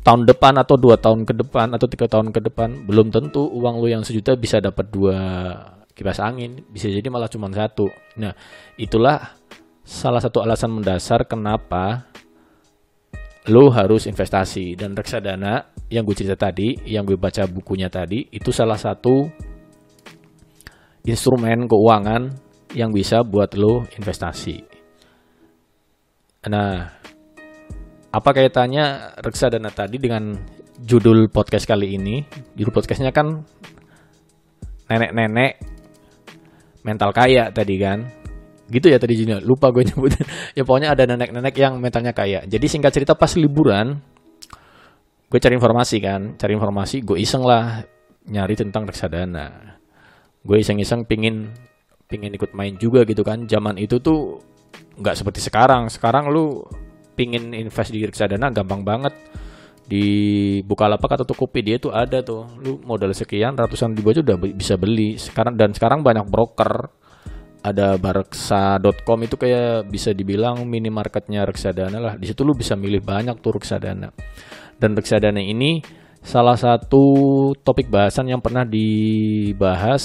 tahun 0.00 0.24
depan 0.24 0.56
atau 0.56 0.80
dua 0.80 0.96
tahun 0.96 1.28
ke 1.28 1.36
depan 1.44 1.76
atau 1.76 1.86
tiga 1.86 2.08
tahun 2.08 2.32
ke 2.32 2.40
depan 2.48 2.88
belum 2.88 3.12
tentu 3.12 3.44
uang 3.44 3.84
lu 3.84 3.88
yang 3.92 4.00
sejuta 4.00 4.32
bisa 4.36 4.56
dapat 4.60 4.88
dua 4.88 5.16
kipas 6.00 6.16
angin. 6.24 6.64
Bisa 6.72 6.88
jadi 6.88 7.04
malah 7.12 7.28
cuma 7.28 7.52
satu. 7.52 7.92
Nah 8.16 8.32
itulah 8.80 9.36
salah 9.84 10.24
satu 10.24 10.40
alasan 10.40 10.72
mendasar 10.72 11.28
kenapa 11.28 12.08
lu 13.52 13.68
harus 13.68 14.08
investasi. 14.08 14.80
Dan 14.80 14.96
reksadana 14.96 15.68
yang 15.92 16.08
gue 16.08 16.16
cerita 16.16 16.48
tadi 16.48 16.72
yang 16.88 17.04
gue 17.04 17.20
baca 17.20 17.44
bukunya 17.44 17.92
tadi 17.92 18.24
itu 18.32 18.48
salah 18.48 18.80
satu 18.80 19.28
instrumen 21.04 21.68
keuangan 21.68 22.32
yang 22.72 22.88
bisa 22.94 23.20
buat 23.20 23.52
lo 23.58 23.84
investasi. 23.98 24.56
Nah 26.48 26.99
apa 28.10 28.30
kaitannya 28.34 29.14
reksadana 29.22 29.70
tadi 29.70 30.02
dengan 30.02 30.34
judul 30.82 31.30
podcast 31.30 31.62
kali 31.62 31.94
ini? 31.94 32.26
Judul 32.58 32.74
podcastnya 32.74 33.14
kan 33.14 33.46
nenek-nenek 34.90 35.62
mental 36.82 37.14
kaya 37.14 37.54
tadi 37.54 37.78
kan. 37.78 38.02
Gitu 38.66 38.90
ya 38.90 38.98
tadi 38.98 39.14
judulnya. 39.14 39.38
Lupa 39.46 39.70
gue 39.70 39.86
nyebut. 39.86 40.10
ya 40.58 40.66
pokoknya 40.66 40.90
ada 40.90 41.06
nenek-nenek 41.06 41.54
yang 41.54 41.78
mentalnya 41.78 42.10
kaya. 42.10 42.42
Jadi 42.50 42.66
singkat 42.66 42.90
cerita 42.90 43.14
pas 43.14 43.30
liburan 43.38 43.94
gue 45.30 45.38
cari 45.38 45.54
informasi 45.54 46.02
kan, 46.02 46.34
cari 46.34 46.58
informasi, 46.58 47.06
gue 47.06 47.14
iseng 47.22 47.46
lah 47.46 47.86
nyari 48.26 48.58
tentang 48.58 48.82
reksadana. 48.90 49.78
Gue 50.42 50.58
iseng-iseng 50.58 51.06
pingin 51.06 51.54
pingin 52.10 52.34
ikut 52.34 52.50
main 52.58 52.74
juga 52.74 53.06
gitu 53.06 53.22
kan. 53.22 53.46
Zaman 53.46 53.78
itu 53.78 54.02
tuh 54.02 54.42
nggak 54.98 55.14
seperti 55.14 55.38
sekarang. 55.38 55.86
Sekarang 55.86 56.26
lu 56.34 56.66
pingin 57.14 57.54
invest 57.54 57.90
di 57.94 58.02
reksadana 58.02 58.50
gampang 58.50 58.82
banget. 58.82 59.14
Di 59.90 60.06
Bukalapak 60.62 61.18
atau 61.18 61.26
Tokopedia 61.26 61.82
itu 61.82 61.90
ada 61.90 62.22
tuh. 62.22 62.46
Lu 62.62 62.78
modal 62.86 63.10
sekian 63.10 63.58
ratusan 63.58 63.90
ribu 63.98 64.14
aja 64.14 64.22
udah 64.22 64.38
bisa 64.54 64.78
beli. 64.78 65.18
Sekarang 65.18 65.58
dan 65.58 65.74
sekarang 65.74 66.06
banyak 66.06 66.30
broker. 66.30 66.90
Ada 67.60 68.00
bareksa.com 68.00 69.18
itu 69.20 69.36
kayak 69.36 69.92
bisa 69.92 70.16
dibilang 70.16 70.64
minimarketnya 70.64 71.44
reksadana 71.44 71.98
lah. 72.00 72.14
Di 72.16 72.30
situ 72.30 72.40
lu 72.40 72.56
bisa 72.56 72.72
milih 72.72 73.04
banyak 73.04 73.36
tuh 73.42 73.60
reksadana 73.60 74.08
dan 74.80 74.96
reksadana 74.96 75.44
ini 75.44 75.84
salah 76.24 76.56
satu 76.56 77.04
topik 77.60 77.92
bahasan 77.92 78.32
yang 78.32 78.40
pernah 78.40 78.64
dibahas 78.64 80.02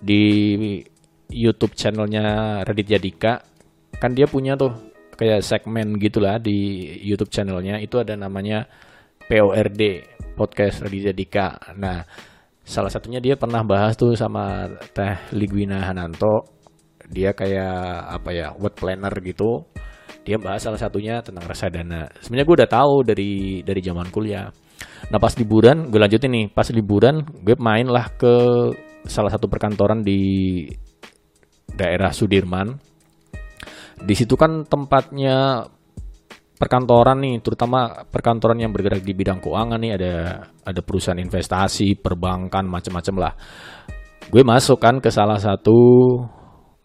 di 0.00 0.24
YouTube 1.28 1.76
channelnya 1.76 2.58
Raditya 2.64 2.96
Dika. 2.96 3.44
Kan 4.00 4.16
dia 4.16 4.24
punya 4.24 4.56
tuh 4.56 4.72
kayak 5.20 5.44
segmen 5.44 6.00
gitulah 6.00 6.40
di 6.40 6.88
YouTube 7.04 7.28
channelnya 7.28 7.76
itu 7.76 8.00
ada 8.00 8.16
namanya 8.16 8.64
PORD 9.28 9.80
podcast 10.32 10.80
Raditya 10.80 11.12
Dika. 11.12 11.76
Nah, 11.76 12.00
salah 12.64 12.88
satunya 12.88 13.20
dia 13.20 13.36
pernah 13.36 13.60
bahas 13.60 14.00
tuh 14.00 14.16
sama 14.16 14.64
Teh 14.96 15.36
Ligwina 15.36 15.84
Hananto. 15.84 16.64
Dia 17.04 17.36
kayak 17.36 18.16
apa 18.16 18.30
ya, 18.32 18.56
word 18.56 18.80
planner 18.80 19.12
gitu. 19.20 19.68
Dia 20.24 20.40
bahas 20.40 20.64
salah 20.64 20.80
satunya 20.80 21.20
tentang 21.20 21.44
reksadana. 21.44 22.08
Sebenarnya 22.24 22.46
gue 22.48 22.56
udah 22.64 22.70
tahu 22.70 22.94
dari 23.04 23.32
dari 23.60 23.80
zaman 23.84 24.08
kuliah. 24.08 24.48
Nah 25.12 25.18
pas 25.20 25.36
liburan, 25.36 25.92
gue 25.92 26.00
lanjutin 26.00 26.32
nih. 26.32 26.46
Pas 26.48 26.64
liburan, 26.72 27.20
gue 27.44 27.60
main 27.60 27.84
lah 27.84 28.08
ke 28.16 28.34
salah 29.04 29.28
satu 29.28 29.52
perkantoran 29.52 30.00
di 30.00 30.64
daerah 31.76 32.08
Sudirman 32.08 32.89
di 34.00 34.14
situ 34.16 34.34
kan 34.36 34.64
tempatnya 34.64 35.64
perkantoran 36.60 37.24
nih, 37.24 37.40
terutama 37.40 38.04
perkantoran 38.04 38.60
yang 38.60 38.68
bergerak 38.68 39.00
di 39.00 39.16
bidang 39.16 39.40
keuangan 39.40 39.80
nih 39.80 39.92
ada 39.96 40.14
ada 40.64 40.80
perusahaan 40.84 41.16
investasi, 41.16 41.96
perbankan, 41.96 42.68
macam-macam 42.68 43.14
lah. 43.16 43.32
Gue 44.28 44.44
masuk 44.44 44.76
kan 44.76 45.00
ke 45.00 45.08
salah 45.08 45.40
satu 45.40 45.72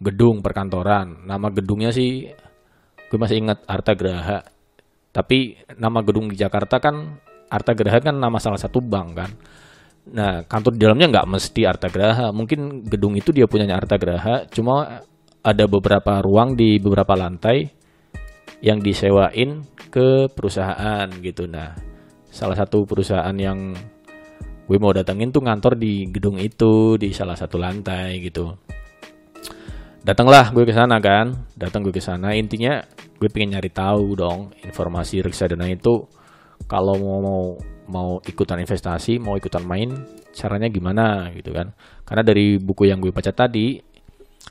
gedung 0.00 0.40
perkantoran. 0.40 1.28
Nama 1.28 1.46
gedungnya 1.52 1.92
sih 1.92 2.24
gue 3.06 3.18
masih 3.20 3.44
ingat 3.44 3.68
Arta 3.68 3.92
Graha. 3.92 4.40
Tapi 5.12 5.56
nama 5.76 6.00
gedung 6.00 6.32
di 6.32 6.36
Jakarta 6.36 6.80
kan 6.80 7.20
Arta 7.52 7.72
Graha 7.76 8.00
kan 8.00 8.16
nama 8.16 8.40
salah 8.40 8.58
satu 8.58 8.80
bank 8.80 9.08
kan. 9.12 9.30
Nah, 10.06 10.46
kantor 10.46 10.72
di 10.76 10.80
dalamnya 10.86 11.06
nggak 11.20 11.28
mesti 11.28 11.62
Arta 11.68 11.88
Graha. 11.92 12.32
Mungkin 12.32 12.88
gedung 12.88 13.12
itu 13.12 13.28
dia 13.30 13.44
punyanya 13.44 13.76
Arta 13.76 14.00
Graha, 14.00 14.48
cuma 14.48 15.04
ada 15.46 15.70
beberapa 15.70 16.18
ruang 16.18 16.58
di 16.58 16.82
beberapa 16.82 17.14
lantai 17.14 17.70
yang 18.66 18.82
disewain 18.82 19.62
ke 19.94 20.26
perusahaan 20.34 21.06
gitu. 21.22 21.46
Nah, 21.46 21.70
salah 22.26 22.58
satu 22.58 22.82
perusahaan 22.82 23.36
yang 23.38 23.70
gue 24.66 24.78
mau 24.82 24.90
datengin 24.90 25.30
tuh 25.30 25.46
ngantor 25.46 25.78
di 25.78 26.10
gedung 26.10 26.42
itu 26.42 26.98
di 26.98 27.14
salah 27.14 27.38
satu 27.38 27.62
lantai 27.62 28.18
gitu. 28.26 28.58
Datanglah 30.02 30.50
gue 30.50 30.66
ke 30.66 30.74
sana 30.74 30.98
kan, 30.98 31.46
datang 31.54 31.86
gue 31.86 31.94
ke 31.94 32.02
sana. 32.02 32.34
Intinya 32.34 32.82
gue 33.22 33.30
pengen 33.30 33.54
nyari 33.54 33.70
tahu 33.70 34.18
dong 34.18 34.50
informasi 34.66 35.22
reksadana 35.22 35.70
itu 35.70 36.10
kalau 36.66 36.98
mau 36.98 37.18
mau 37.22 37.42
mau 37.86 38.10
ikutan 38.26 38.58
investasi 38.58 39.22
mau 39.22 39.38
ikutan 39.38 39.62
main 39.62 39.94
caranya 40.34 40.66
gimana 40.66 41.30
gitu 41.32 41.54
kan 41.54 41.72
karena 42.02 42.22
dari 42.26 42.58
buku 42.58 42.90
yang 42.90 42.98
gue 42.98 43.14
baca 43.14 43.30
tadi 43.30 43.78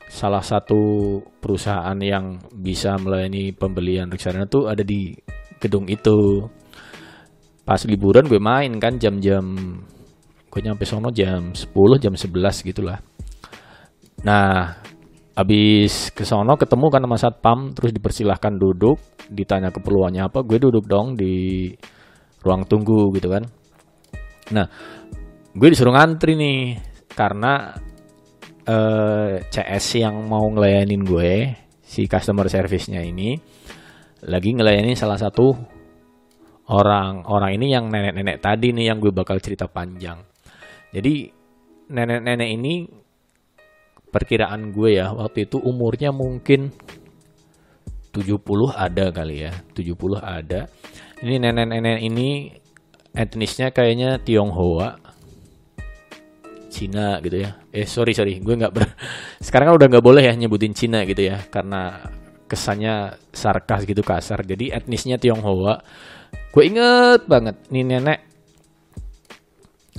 salah 0.10 0.44
satu 0.44 1.20
perusahaan 1.40 1.98
yang 2.00 2.40
bisa 2.54 2.96
melayani 3.00 3.52
pembelian 3.56 4.12
reksadana 4.12 4.48
tuh 4.48 4.68
ada 4.68 4.84
di 4.84 5.16
gedung 5.60 5.88
itu 5.88 6.46
pas 7.66 7.82
liburan 7.90 8.30
gue 8.30 8.38
main 8.38 8.72
kan 8.78 9.02
jam-jam 9.02 9.44
gue 10.52 10.62
nyampe 10.62 10.86
sono 10.86 11.10
jam 11.12 11.52
10 11.52 11.72
jam 12.00 12.14
11 12.14 12.68
gitulah 12.70 13.00
nah 14.24 14.86
Abis 15.36 16.16
ke 16.16 16.24
sono 16.24 16.56
ketemu 16.56 16.88
kan 16.88 17.04
sama 17.04 17.18
satpam, 17.20 17.60
terus 17.75 17.92
dipersilahkan 17.92 18.56
duduk, 18.56 18.96
ditanya 19.28 19.68
keperluannya 19.68 20.32
apa, 20.32 20.48
gue 20.48 20.64
duduk 20.64 20.88
dong 20.88 21.20
di 21.20 21.68
ruang 22.40 22.64
tunggu 22.64 23.12
gitu 23.12 23.28
kan. 23.28 23.44
Nah, 24.56 24.64
gue 25.52 25.68
disuruh 25.68 25.92
ngantri 25.92 26.40
nih 26.40 26.80
karena 27.12 27.75
eh, 28.65 29.45
CS 29.48 29.86
yang 30.01 30.25
mau 30.25 30.45
ngelayanin 30.50 31.01
gue, 31.05 31.53
si 31.86 32.10
customer 32.10 32.50
service-nya 32.50 33.05
ini 33.05 33.38
lagi 34.25 34.50
ngelayanin 34.57 34.98
salah 34.98 35.22
satu 35.22 35.53
orang. 36.69 37.25
Orang 37.29 37.53
ini 37.53 37.69
yang 37.72 37.89
nenek-nenek 37.93 38.41
tadi 38.41 38.74
nih 38.74 38.93
yang 38.93 38.98
gue 38.98 39.13
bakal 39.13 39.38
cerita 39.38 39.69
panjang. 39.69 40.17
Jadi 40.89 41.29
nenek-nenek 41.93 42.50
ini 42.50 42.74
perkiraan 44.10 44.72
gue 44.72 44.98
ya 44.98 45.12
waktu 45.12 45.45
itu 45.45 45.60
umurnya 45.60 46.10
mungkin 46.15 46.72
70 48.15 48.39
ada 48.72 49.12
kali 49.12 49.45
ya 49.45 49.53
70 49.75 50.17
ada. 50.24 50.72
Ini 51.22 51.36
nenek-nenek 51.38 52.00
ini 52.00 52.50
etnisnya 53.12 53.72
kayaknya 53.75 54.19
Tionghoa 54.24 55.04
Cina 56.75 57.24
gitu 57.24 57.39
ya. 57.39 57.55
Eh 57.72 57.88
sorry 57.88 58.12
sorry. 58.12 58.44
Gue 58.44 58.60
nggak 58.60 58.74
ber 58.75 58.84
sekarang 59.46 59.72
kan 59.72 59.75
udah 59.79 59.88
nggak 59.88 60.05
boleh 60.05 60.24
ya 60.27 60.36
nyebutin 60.36 60.75
Cina 60.75 61.08
gitu 61.08 61.24
ya 61.24 61.39
karena 61.48 62.03
kesannya 62.51 63.15
sarkas 63.32 63.88
gitu 63.88 64.03
kasar. 64.03 64.44
Jadi 64.44 64.75
etnisnya 64.75 65.15
Tionghoa. 65.15 65.79
Gue 66.51 66.63
inget 66.67 67.24
banget 67.24 67.55
nih 67.72 67.88
nenek. 67.88 68.20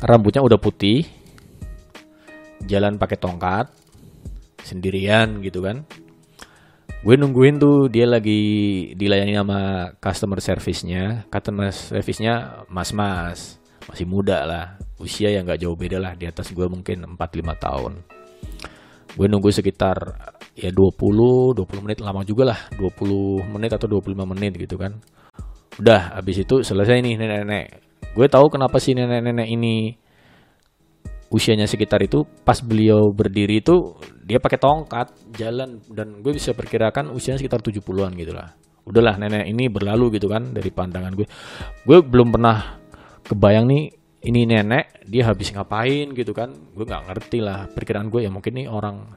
Rambutnya 0.04 0.44
udah 0.44 0.60
putih. 0.60 1.08
Jalan 2.68 3.00
pakai 3.00 3.16
tongkat. 3.16 3.72
Sendirian 4.60 5.40
gitu 5.40 5.64
kan. 5.64 5.88
Gue 7.00 7.14
nungguin 7.16 7.56
tuh 7.56 7.86
dia 7.88 8.04
lagi 8.04 8.42
dilayani 8.98 9.32
sama 9.38 9.60
customer 9.96 10.44
service-nya. 10.44 11.24
Customer 11.32 11.72
service-nya 11.72 12.66
mas-mas. 12.68 13.56
Masih 13.86 14.04
muda 14.04 14.42
lah 14.42 14.85
usia 15.00 15.32
yang 15.32 15.44
gak 15.44 15.60
jauh 15.60 15.76
beda 15.76 16.00
lah 16.00 16.12
di 16.14 16.24
atas 16.28 16.52
gue 16.52 16.66
mungkin 16.68 17.16
4-5 17.16 17.64
tahun 17.64 17.92
gue 19.16 19.26
nunggu 19.32 19.48
sekitar 19.48 19.96
ya 20.56 20.70
20 20.72 21.56
20 21.56 21.84
menit 21.84 21.98
lama 22.04 22.20
juga 22.24 22.52
lah 22.52 22.60
20 22.76 23.48
menit 23.52 23.70
atau 23.76 23.88
25 23.88 24.32
menit 24.36 24.52
gitu 24.60 24.76
kan 24.76 24.96
udah 25.76 26.16
habis 26.20 26.40
itu 26.40 26.64
selesai 26.64 27.00
nih 27.04 27.20
nenek-nenek 27.20 27.66
gue 28.16 28.26
tahu 28.28 28.48
kenapa 28.48 28.80
sih 28.80 28.96
nenek-nenek 28.96 29.48
ini 29.48 29.96
usianya 31.30 31.66
sekitar 31.66 32.00
itu 32.06 32.22
pas 32.46 32.62
beliau 32.62 33.10
berdiri 33.10 33.58
itu 33.58 33.98
dia 34.22 34.38
pakai 34.38 34.58
tongkat 34.58 35.10
jalan 35.34 35.82
dan 35.90 36.22
gue 36.22 36.32
bisa 36.34 36.54
perkirakan 36.54 37.10
usianya 37.10 37.38
sekitar 37.42 37.62
70-an 37.62 38.14
gitu 38.14 38.32
lah. 38.34 38.54
Udahlah 38.86 39.18
nenek 39.18 39.50
ini 39.50 39.66
berlalu 39.66 40.18
gitu 40.18 40.30
kan 40.30 40.54
dari 40.54 40.70
pandangan 40.70 41.14
gue. 41.18 41.26
Gue 41.82 41.98
belum 42.02 42.30
pernah 42.30 42.78
kebayang 43.26 43.66
nih 43.66 43.84
ini 44.26 44.42
nenek 44.42 45.06
dia 45.06 45.30
habis 45.30 45.54
ngapain 45.54 46.10
gitu 46.10 46.34
kan. 46.34 46.50
Gue 46.74 46.82
nggak 46.82 47.06
ngerti 47.06 47.38
lah. 47.38 47.70
Perkiraan 47.70 48.10
gue 48.10 48.26
ya 48.26 48.30
mungkin 48.30 48.58
nih 48.58 48.66
orang 48.66 49.14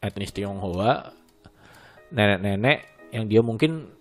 etnis 0.00 0.32
Tionghoa 0.32 1.12
nenek-nenek 2.08 3.10
yang 3.12 3.28
dia 3.28 3.44
mungkin 3.44 3.92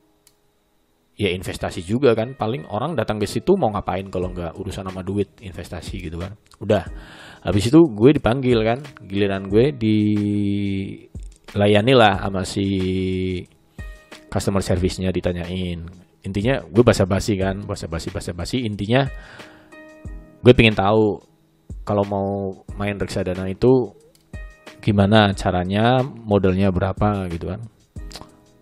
ya 1.19 1.27
investasi 1.35 1.83
juga 1.83 2.15
kan. 2.15 2.39
Paling 2.39 2.71
orang 2.71 2.95
datang 2.95 3.19
ke 3.19 3.27
situ 3.27 3.59
mau 3.59 3.67
ngapain 3.75 4.07
kalau 4.07 4.31
nggak 4.31 4.55
urusan 4.55 4.87
sama 4.87 5.03
duit 5.03 5.35
investasi 5.43 6.07
gitu 6.07 6.23
kan. 6.23 6.39
Udah 6.63 6.87
habis 7.43 7.67
itu 7.67 7.79
gue 7.91 8.15
dipanggil 8.15 8.63
kan. 8.63 8.79
Giliran 9.03 9.51
gue 9.51 9.75
di 9.75 9.97
lah 11.51 12.15
sama 12.23 12.47
si 12.47 12.67
customer 14.31 14.63
service-nya 14.63 15.11
ditanyain. 15.11 15.83
Intinya 16.23 16.63
gue 16.63 16.83
basa-basi 16.83 17.35
kan 17.35 17.59
basa-basi 17.67 18.07
basa-basi. 18.07 18.63
Intinya 18.63 19.03
gue 20.47 20.55
pengen 20.55 20.79
tahu 20.79 21.19
kalau 21.83 22.07
mau 22.07 22.55
main 22.79 22.95
reksadana 22.95 23.51
itu 23.51 23.91
gimana 24.79 25.35
caranya 25.35 25.99
modalnya 26.23 26.71
berapa 26.71 27.27
gitu 27.27 27.51
kan. 27.51 27.67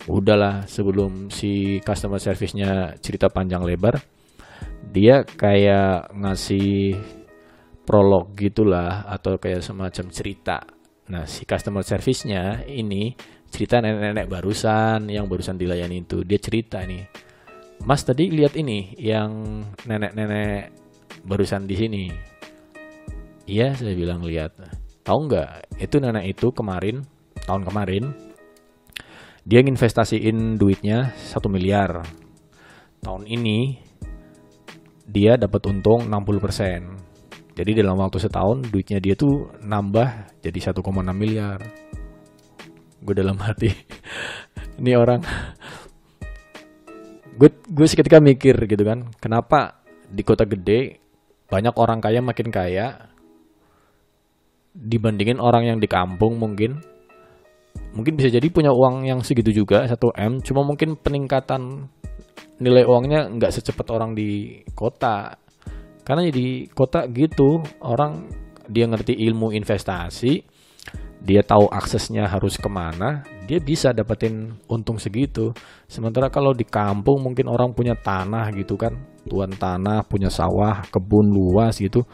Udahlah 0.09 0.65
sebelum 0.65 1.29
si 1.29 1.77
customer 1.85 2.17
service-nya 2.17 2.97
cerita 2.97 3.29
panjang 3.29 3.61
lebar 3.61 4.01
dia 4.89 5.21
kayak 5.29 6.09
ngasih 6.09 6.97
prolog 7.85 8.33
gitulah 8.33 9.05
atau 9.05 9.37
kayak 9.37 9.61
semacam 9.61 10.09
cerita. 10.09 10.65
Nah 11.13 11.29
si 11.29 11.45
customer 11.45 11.85
service-nya 11.85 12.65
ini 12.65 13.13
cerita 13.53 13.77
nenek-nenek 13.77 14.25
barusan 14.25 15.05
yang 15.05 15.29
barusan 15.29 15.53
dilayani 15.53 16.01
itu. 16.01 16.25
Dia 16.25 16.41
cerita 16.41 16.81
nih 16.81 17.05
mas 17.85 18.01
tadi 18.01 18.33
lihat 18.33 18.57
ini 18.57 18.97
yang 18.97 19.61
nenek-nenek 19.85 20.84
barusan 21.25 21.65
di 21.69 21.75
sini. 21.77 22.03
Iya 23.45 23.77
saya 23.77 23.93
bilang 23.93 24.25
lihat 24.25 24.57
tahu 25.05 25.29
nggak? 25.29 25.79
Itu 25.81 26.01
nenek 26.01 26.37
itu 26.37 26.49
kemarin 26.49 27.05
tahun 27.45 27.63
kemarin 27.65 28.03
dia 29.45 29.61
nginvestasiin 29.61 30.57
duitnya 30.57 31.13
satu 31.13 31.49
miliar. 31.51 32.01
Tahun 33.05 33.23
ini 33.29 33.77
dia 35.05 35.37
dapat 35.37 35.61
untung 35.69 36.09
60% 36.09 37.05
jadi 37.55 37.71
dalam 37.71 37.95
waktu 37.95 38.19
setahun 38.19 38.67
duitnya 38.67 38.99
dia 38.99 39.15
tuh 39.15 39.47
nambah 39.63 40.43
jadi 40.43 40.75
1,6 40.75 40.83
miliar. 41.15 41.63
Gue 42.99 43.15
dalam 43.15 43.39
hati 43.39 43.71
ini 44.83 44.91
orang. 44.99 45.23
Gue 47.39 47.49
gue 47.55 47.87
seketika 47.87 48.19
mikir 48.19 48.59
gitu 48.67 48.83
kan 48.83 49.07
kenapa 49.23 49.84
di 50.09 50.21
kota 50.21 50.45
gede 50.45 50.99
banyak 51.45 51.75
orang 51.77 51.99
kaya 52.01 52.19
makin 52.21 52.49
kaya. 52.49 53.13
Dibandingin 54.75 55.39
orang 55.39 55.71
yang 55.71 55.77
di 55.79 55.87
kampung 55.87 56.35
mungkin. 56.35 56.81
Mungkin 57.95 58.19
bisa 58.19 58.27
jadi 58.27 58.47
punya 58.51 58.75
uang 58.75 59.07
yang 59.07 59.23
segitu 59.23 59.55
juga 59.55 59.87
1 59.87 59.95
m. 60.19 60.43
Cuma 60.43 60.67
mungkin 60.67 60.99
peningkatan 60.99 61.87
nilai 62.59 62.83
uangnya 62.83 63.31
nggak 63.31 63.53
secepat 63.55 63.87
orang 63.93 64.11
di 64.17 64.59
kota. 64.75 65.39
Karena 66.03 66.27
di 66.27 66.67
kota 66.69 67.07
gitu 67.07 67.63
orang 67.87 68.27
dia 68.67 68.89
ngerti 68.89 69.15
ilmu 69.15 69.53
investasi 69.53 70.54
dia 71.25 71.41
tahu 71.41 71.65
aksesnya 71.73 72.29
harus 72.29 72.61
ke 72.61 72.69
mana 72.69 73.25
dia 73.49 73.57
bisa 73.57 73.93
dapetin 73.93 74.53
untung 74.69 75.01
segitu. 75.01 75.53
Sementara 75.89 76.29
kalau 76.29 76.53
di 76.53 76.65
kampung 76.65 77.21
mungkin 77.21 77.49
orang 77.49 77.73
punya 77.73 77.97
tanah 77.97 78.53
gitu 78.53 78.77
kan 78.77 78.93
tuan 79.25 79.53
tanah 79.53 80.05
punya 80.05 80.29
sawah 80.29 80.85
kebun 80.89 81.29
luas 81.33 81.81
gitu 81.81 82.05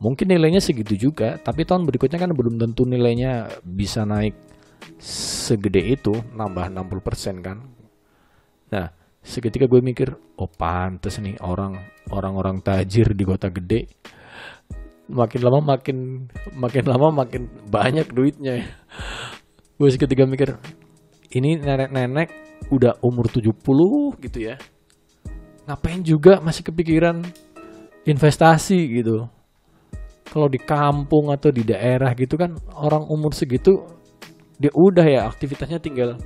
mungkin 0.00 0.32
nilainya 0.32 0.64
segitu 0.64 0.96
juga. 0.96 1.36
Tapi 1.40 1.68
tahun 1.68 1.84
berikutnya 1.84 2.16
kan 2.16 2.32
belum 2.32 2.56
tentu 2.56 2.88
nilainya 2.88 3.60
bisa 3.64 4.08
naik 4.08 4.32
segede 5.00 5.84
itu 5.84 6.12
nambah 6.32 6.72
60% 6.72 7.44
kan. 7.44 7.60
Nah 8.72 8.86
seketika 9.24 9.64
gue 9.64 9.80
mikir 9.80 10.12
oh 10.36 10.48
pantes 10.48 11.16
nih 11.16 11.40
orang 11.40 11.80
orang-orang 12.12 12.60
tajir 12.60 13.16
di 13.16 13.24
kota 13.24 13.48
gede 13.48 13.88
makin 15.08 15.40
lama 15.44 15.60
makin 15.76 15.96
makin 16.56 16.84
lama 16.88 17.24
makin 17.24 17.48
banyak 17.68 18.08
duitnya. 18.08 18.64
Gue 19.76 19.88
seketika 19.90 20.24
mikir 20.24 20.56
ini 21.34 21.58
nenek-nenek 21.58 22.30
udah 22.70 22.96
umur 23.02 23.28
70 23.28 23.52
gitu 24.22 24.38
ya. 24.38 24.56
Ngapain 25.66 26.00
juga 26.04 26.38
masih 26.40 26.62
kepikiran 26.64 27.24
investasi 28.06 28.78
gitu? 29.00 29.28
Kalau 30.24 30.48
di 30.48 30.60
kampung 30.60 31.28
atau 31.28 31.52
di 31.52 31.62
daerah 31.66 32.12
gitu 32.16 32.40
kan 32.40 32.56
orang 32.72 33.04
umur 33.12 33.36
segitu 33.36 33.84
dia 34.56 34.70
udah 34.72 35.04
ya 35.04 35.20
aktivitasnya 35.28 35.82
tinggal 35.82 36.16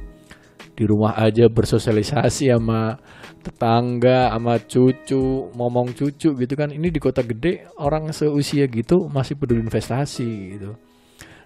di 0.78 0.86
rumah 0.86 1.18
aja 1.18 1.50
bersosialisasi 1.50 2.54
sama 2.54 2.94
tetangga 3.42 4.30
sama 4.30 4.62
cucu 4.62 5.50
ngomong 5.50 5.90
cucu 5.90 6.38
gitu 6.38 6.54
kan. 6.54 6.70
Ini 6.70 6.94
di 6.94 7.02
kota 7.02 7.26
gede 7.26 7.66
orang 7.82 8.14
seusia 8.14 8.70
gitu 8.70 9.10
masih 9.10 9.34
peduli 9.34 9.58
investasi 9.66 10.30
gitu. 10.54 10.78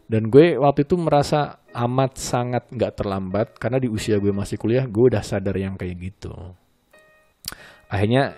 Dan 0.04 0.28
gue 0.28 0.60
waktu 0.60 0.84
itu 0.84 1.00
merasa 1.00 1.64
amat 1.72 2.20
sangat 2.20 2.68
nggak 2.68 2.92
terlambat 2.92 3.56
karena 3.56 3.80
di 3.80 3.88
usia 3.88 4.20
gue 4.20 4.28
masih 4.28 4.60
kuliah 4.60 4.84
gue 4.84 5.08
udah 5.08 5.24
sadar 5.24 5.56
yang 5.56 5.80
kayak 5.80 5.96
gitu. 6.12 6.36
Akhirnya 7.88 8.36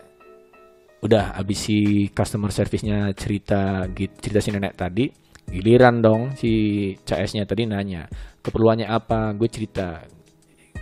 udah 1.02 1.35
abis 1.35 1.59
si 1.66 1.78
customer 2.14 2.54
service-nya 2.54 3.11
cerita 3.18 3.90
cerita 4.22 4.38
si 4.38 4.54
nenek 4.54 4.78
tadi, 4.78 5.11
giliran 5.50 5.98
dong 5.98 6.38
si 6.38 6.94
CS-nya 7.02 7.44
tadi 7.44 7.66
nanya 7.66 8.07
keperluannya 8.44 8.85
apa, 8.85 9.33
gue 9.33 9.48
cerita, 9.48 10.04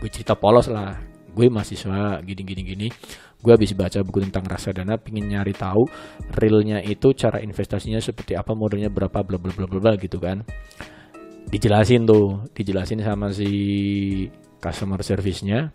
gue 0.02 0.10
cerita 0.10 0.34
polos 0.34 0.66
lah, 0.66 0.98
gue 1.30 1.46
mahasiswa 1.46 2.18
gini 2.26 2.42
gini 2.42 2.62
gini, 2.66 2.86
gue 3.38 3.52
habis 3.54 3.70
baca 3.78 4.02
buku 4.02 4.26
tentang 4.26 4.50
reksadana 4.50 4.98
pingin 4.98 5.30
nyari 5.30 5.54
tahu 5.54 5.86
realnya 6.34 6.82
itu 6.82 7.14
cara 7.14 7.38
investasinya 7.38 8.02
seperti 8.02 8.34
apa 8.34 8.50
modalnya 8.58 8.90
berapa 8.90 9.22
bla 9.22 9.38
bla 9.38 9.54
bla 9.54 9.66
bla 9.70 9.94
gitu 9.94 10.18
kan. 10.18 10.42
Dijelasin 11.46 12.02
tuh. 12.02 12.50
Dijelasin 12.50 12.98
sama 12.98 13.30
si 13.30 13.50
customer 14.58 14.98
service-nya. 15.06 15.70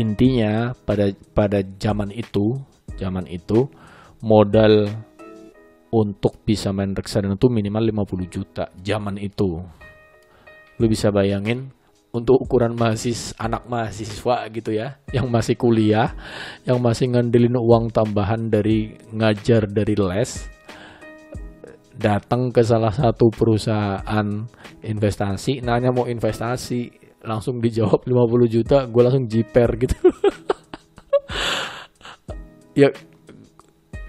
Intinya 0.00 0.72
pada 0.72 1.12
pada 1.36 1.60
zaman 1.60 2.08
itu 2.08 2.56
zaman 2.96 3.28
itu 3.28 3.68
modal 4.24 4.88
untuk 5.92 6.40
bisa 6.40 6.72
main 6.72 6.96
reksadana 6.96 7.36
itu 7.36 7.52
minimal 7.52 8.06
50 8.08 8.32
juta 8.32 8.64
zaman 8.80 9.20
itu. 9.20 9.60
Lu 10.80 10.86
bisa 10.88 11.12
bayangin 11.12 11.68
untuk 12.12 12.44
ukuran 12.44 12.76
mahasiswa 12.76 13.32
anak 13.40 13.64
mahasiswa 13.64 14.36
gitu 14.52 14.70
ya 14.76 15.00
yang 15.16 15.32
masih 15.32 15.56
kuliah 15.56 16.12
yang 16.68 16.76
masih 16.78 17.08
ngandelin 17.08 17.56
uang 17.56 17.88
tambahan 17.88 18.52
dari 18.52 18.92
ngajar 19.12 19.64
dari 19.64 19.96
les 19.96 20.44
datang 21.96 22.52
ke 22.52 22.60
salah 22.60 22.92
satu 22.92 23.32
perusahaan 23.32 24.28
investasi 24.84 25.64
nanya 25.64 25.88
mau 25.88 26.04
investasi 26.04 27.02
langsung 27.22 27.62
dijawab 27.62 28.04
50 28.04 28.54
juta 28.54 28.76
gue 28.86 29.02
langsung 29.02 29.26
jiper 29.26 29.70
gitu. 29.80 29.96
Ya 32.72 32.88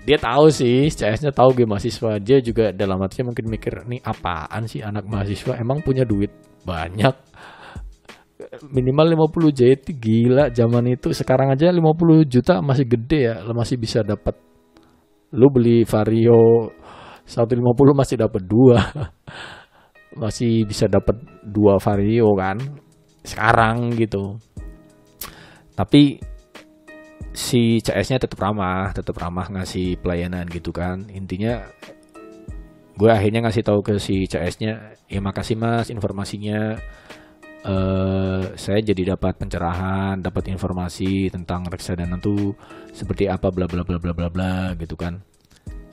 dia 0.07 0.15
tahu 0.15 0.47
sih 0.47 0.87
CS-nya 0.87 1.35
tahu 1.35 1.51
gue 1.51 1.67
mahasiswa 1.67 2.15
dia 2.15 2.39
juga 2.39 2.71
dalam 2.71 2.95
hatinya 3.03 3.35
mungkin 3.35 3.51
mikir 3.51 3.83
nih 3.83 3.99
apaan 3.99 4.71
sih 4.71 4.79
anak 4.79 5.03
mahasiswa? 5.03 5.59
Emang 5.59 5.83
punya 5.83 6.07
duit 6.07 6.31
banyak 6.63 7.11
minimal 8.69 9.29
50 9.29 9.59
JT 9.59 9.85
gila 9.97 10.49
zaman 10.53 10.93
itu. 10.93 11.13
Sekarang 11.13 11.53
aja 11.53 11.71
50 11.71 12.25
juta 12.27 12.59
masih 12.59 12.85
gede 12.85 13.19
ya. 13.31 13.35
Masih 13.51 13.77
bisa 13.79 14.05
dapat. 14.05 14.37
Lu 15.33 15.49
beli 15.49 15.81
Vario 15.83 16.69
150 17.25 17.63
masih 17.95 18.15
dapat 18.19 18.41
dua. 18.43 18.79
Masih 20.13 20.61
bisa 20.69 20.85
dapat 20.85 21.17
dua 21.41 21.81
Vario 21.81 22.37
kan. 22.37 22.61
Sekarang 23.25 23.97
gitu. 23.97 24.37
Tapi 25.73 26.21
si 27.33 27.81
CS-nya 27.81 28.21
tetap 28.21 28.37
ramah 28.37 28.93
tetap 28.93 29.17
ramah 29.17 29.49
ngasih 29.49 29.97
pelayanan 29.97 30.45
gitu 30.53 30.69
kan. 30.69 31.09
Intinya 31.09 31.65
gue 32.93 33.09
akhirnya 33.09 33.41
ngasih 33.41 33.65
tahu 33.65 33.81
ke 33.81 33.97
si 33.97 34.29
CS-nya 34.29 34.93
ya 35.09 35.19
makasih 35.19 35.57
mas 35.57 35.89
informasinya 35.89 36.77
uh, 37.63 38.53
saya 38.55 38.79
jadi 38.83 39.15
dapat 39.15 39.39
pencerahan, 39.39 40.19
dapat 40.19 40.51
informasi 40.51 41.31
tentang 41.31 41.67
reksadana 41.67 42.19
itu 42.19 42.53
seperti 42.91 43.27
apa 43.31 43.49
bla 43.49 43.65
bla 43.65 43.83
bla 43.83 43.97
bla 43.97 44.13
bla 44.13 44.29
bla 44.29 44.53
gitu 44.77 44.95
kan. 44.99 45.23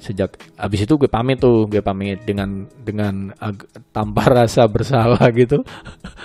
Sejak 0.01 0.41
abis 0.57 0.89
itu 0.89 0.95
gue 0.97 1.07
pamit 1.07 1.37
tuh, 1.37 1.69
gue 1.69 1.85
pamit 1.85 2.19
dengan 2.25 2.67
dengan 2.81 3.37
ag- 3.37 3.69
tanpa 3.93 4.27
rasa 4.43 4.65
bersalah 4.67 5.21
gitu. 5.37 5.61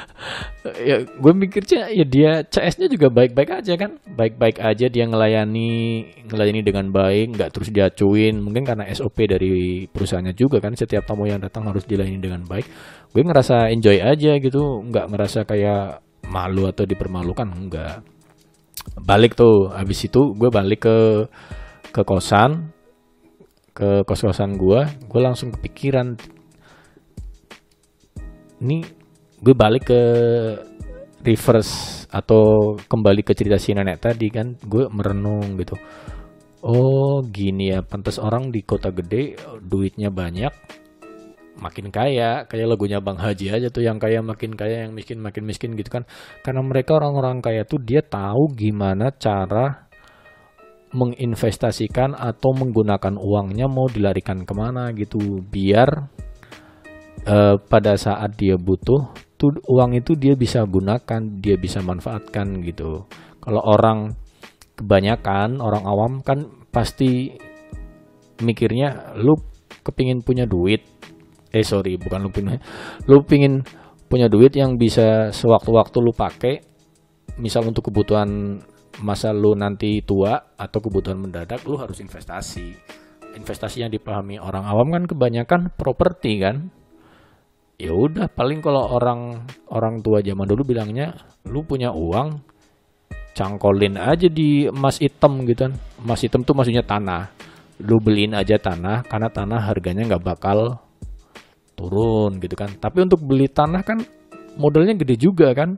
ya 0.90 1.06
gue 1.06 1.34
mikirnya 1.36 1.92
ya 1.94 2.06
dia 2.08 2.32
CS-nya 2.48 2.90
juga 2.90 3.14
baik-baik 3.14 3.62
aja 3.62 3.76
kan, 3.78 4.02
baik-baik 4.16 4.58
aja 4.64 4.90
dia 4.90 5.04
ngelayani 5.06 6.02
ngelayani 6.26 6.62
dengan 6.64 6.90
baik, 6.90 7.36
nggak 7.38 7.52
terus 7.52 7.70
diacuin. 7.70 8.40
Mungkin 8.40 8.64
karena 8.64 8.88
SOP 8.90 9.28
dari 9.28 9.86
perusahaannya 9.92 10.34
juga 10.34 10.58
kan, 10.64 10.74
setiap 10.74 11.06
tamu 11.06 11.28
yang 11.28 11.44
datang 11.44 11.68
harus 11.68 11.84
dilayani 11.84 12.18
dengan 12.18 12.42
baik 12.48 12.66
gue 13.16 13.24
ngerasa 13.24 13.72
enjoy 13.72 13.96
aja 14.04 14.36
gitu 14.44 14.84
nggak 14.92 15.08
ngerasa 15.08 15.48
kayak 15.48 16.04
malu 16.28 16.68
atau 16.68 16.84
dipermalukan 16.84 17.48
enggak 17.48 18.04
balik 19.00 19.40
tuh 19.40 19.72
habis 19.72 20.04
itu 20.04 20.36
gue 20.36 20.52
balik 20.52 20.84
ke 20.84 20.98
ke 21.96 22.02
kosan 22.04 22.76
ke 23.76 24.08
kos 24.08 24.24
kosan 24.24 24.56
gue 24.56 24.88
gue 24.88 25.22
langsung 25.22 25.52
kepikiran 25.52 26.16
ini 28.64 28.88
gue 29.44 29.52
balik 29.52 29.92
ke 29.92 30.02
reverse 31.26 32.06
atau 32.08 32.78
kembali 32.80 33.26
ke 33.26 33.36
cerita 33.36 33.60
si 33.60 33.76
nenek 33.76 34.00
tadi 34.00 34.32
kan 34.32 34.56
gue 34.56 34.88
merenung 34.88 35.60
gitu. 35.60 35.76
Oh 36.66 37.22
gini 37.22 37.76
ya 37.76 37.84
pantas 37.86 38.18
orang 38.18 38.50
di 38.50 38.64
kota 38.66 38.90
gede 38.90 39.38
duitnya 39.62 40.10
banyak 40.10 40.54
makin 41.56 41.88
kaya 41.88 42.44
kayak 42.50 42.68
lagunya 42.68 43.00
Bang 43.00 43.16
Haji 43.16 43.48
aja 43.54 43.68
tuh 43.72 43.86
yang 43.86 43.96
kaya 43.96 44.20
makin 44.20 44.56
kaya 44.60 44.88
yang 44.88 44.92
miskin 44.92 45.20
makin 45.24 45.44
miskin 45.48 45.72
gitu 45.76 45.88
kan. 45.88 46.04
Karena 46.44 46.62
mereka 46.64 47.00
orang-orang 47.00 47.40
kaya 47.40 47.64
tuh 47.64 47.80
dia 47.80 48.04
tahu 48.04 48.52
gimana 48.56 49.12
cara 49.16 49.85
menginvestasikan 50.96 52.16
atau 52.16 52.56
menggunakan 52.56 53.20
uangnya 53.20 53.68
mau 53.68 53.92
dilarikan 53.92 54.48
ke 54.48 54.54
mana 54.56 54.96
gitu. 54.96 55.44
Biar 55.44 56.08
uh, 57.28 57.60
pada 57.60 58.00
saat 58.00 58.40
dia 58.40 58.56
butuh 58.56 59.12
tuh 59.36 59.60
uang 59.68 60.00
itu 60.00 60.16
dia 60.16 60.40
bisa 60.40 60.64
gunakan 60.64 61.22
dia 61.44 61.60
bisa 61.60 61.84
manfaatkan 61.84 62.64
gitu. 62.64 63.04
Kalau 63.44 63.62
orang 63.68 64.16
kebanyakan 64.80 65.60
orang 65.60 65.84
awam 65.84 66.14
kan 66.24 66.48
pasti 66.72 67.36
mikirnya 68.40 69.16
lu 69.20 69.36
kepingin 69.84 70.24
punya 70.24 70.48
duit. 70.48 70.88
Eh 71.52 71.64
sorry 71.64 72.00
bukan 72.00 72.24
lu 72.24 72.32
pingin 72.32 72.60
lu 73.12 73.20
pingin 73.28 73.64
punya 74.08 74.32
duit 74.32 74.56
yang 74.56 74.80
bisa 74.80 75.36
sewaktu-waktu 75.36 75.98
lu 76.00 76.16
pakai 76.16 76.64
misal 77.36 77.68
untuk 77.68 77.92
kebutuhan 77.92 78.62
masa 79.04 79.36
lu 79.36 79.58
nanti 79.58 80.00
tua 80.06 80.56
atau 80.56 80.80
kebutuhan 80.80 81.20
mendadak 81.20 81.64
lu 81.68 81.76
harus 81.76 82.00
investasi 82.00 82.76
investasi 83.36 83.84
yang 83.84 83.92
dipahami 83.92 84.40
orang 84.40 84.64
awam 84.64 84.96
kan 84.96 85.04
kebanyakan 85.04 85.62
properti 85.76 86.40
kan 86.40 86.72
ya 87.76 87.92
udah 87.92 88.32
paling 88.32 88.64
kalau 88.64 88.88
orang 88.96 89.44
orang 89.68 90.00
tua 90.00 90.24
zaman 90.24 90.48
dulu 90.48 90.64
bilangnya 90.64 91.12
lu 91.52 91.68
punya 91.68 91.92
uang 91.92 92.40
cangkolin 93.36 94.00
aja 94.00 94.32
di 94.32 94.72
emas 94.72 95.04
hitam 95.04 95.44
gitu 95.44 95.68
kan 95.68 95.74
emas 96.00 96.24
hitam 96.24 96.48
tuh 96.48 96.56
maksudnya 96.56 96.88
tanah 96.88 97.36
lu 97.84 98.00
beliin 98.00 98.32
aja 98.32 98.56
tanah 98.56 99.04
karena 99.04 99.28
tanah 99.28 99.60
harganya 99.68 100.08
nggak 100.08 100.24
bakal 100.24 100.86
turun 101.76 102.40
gitu 102.40 102.56
kan. 102.56 102.72
Tapi 102.80 103.04
untuk 103.04 103.20
beli 103.22 103.52
tanah 103.52 103.84
kan 103.84 104.00
modalnya 104.56 104.96
gede 104.96 105.20
juga 105.20 105.52
kan. 105.52 105.76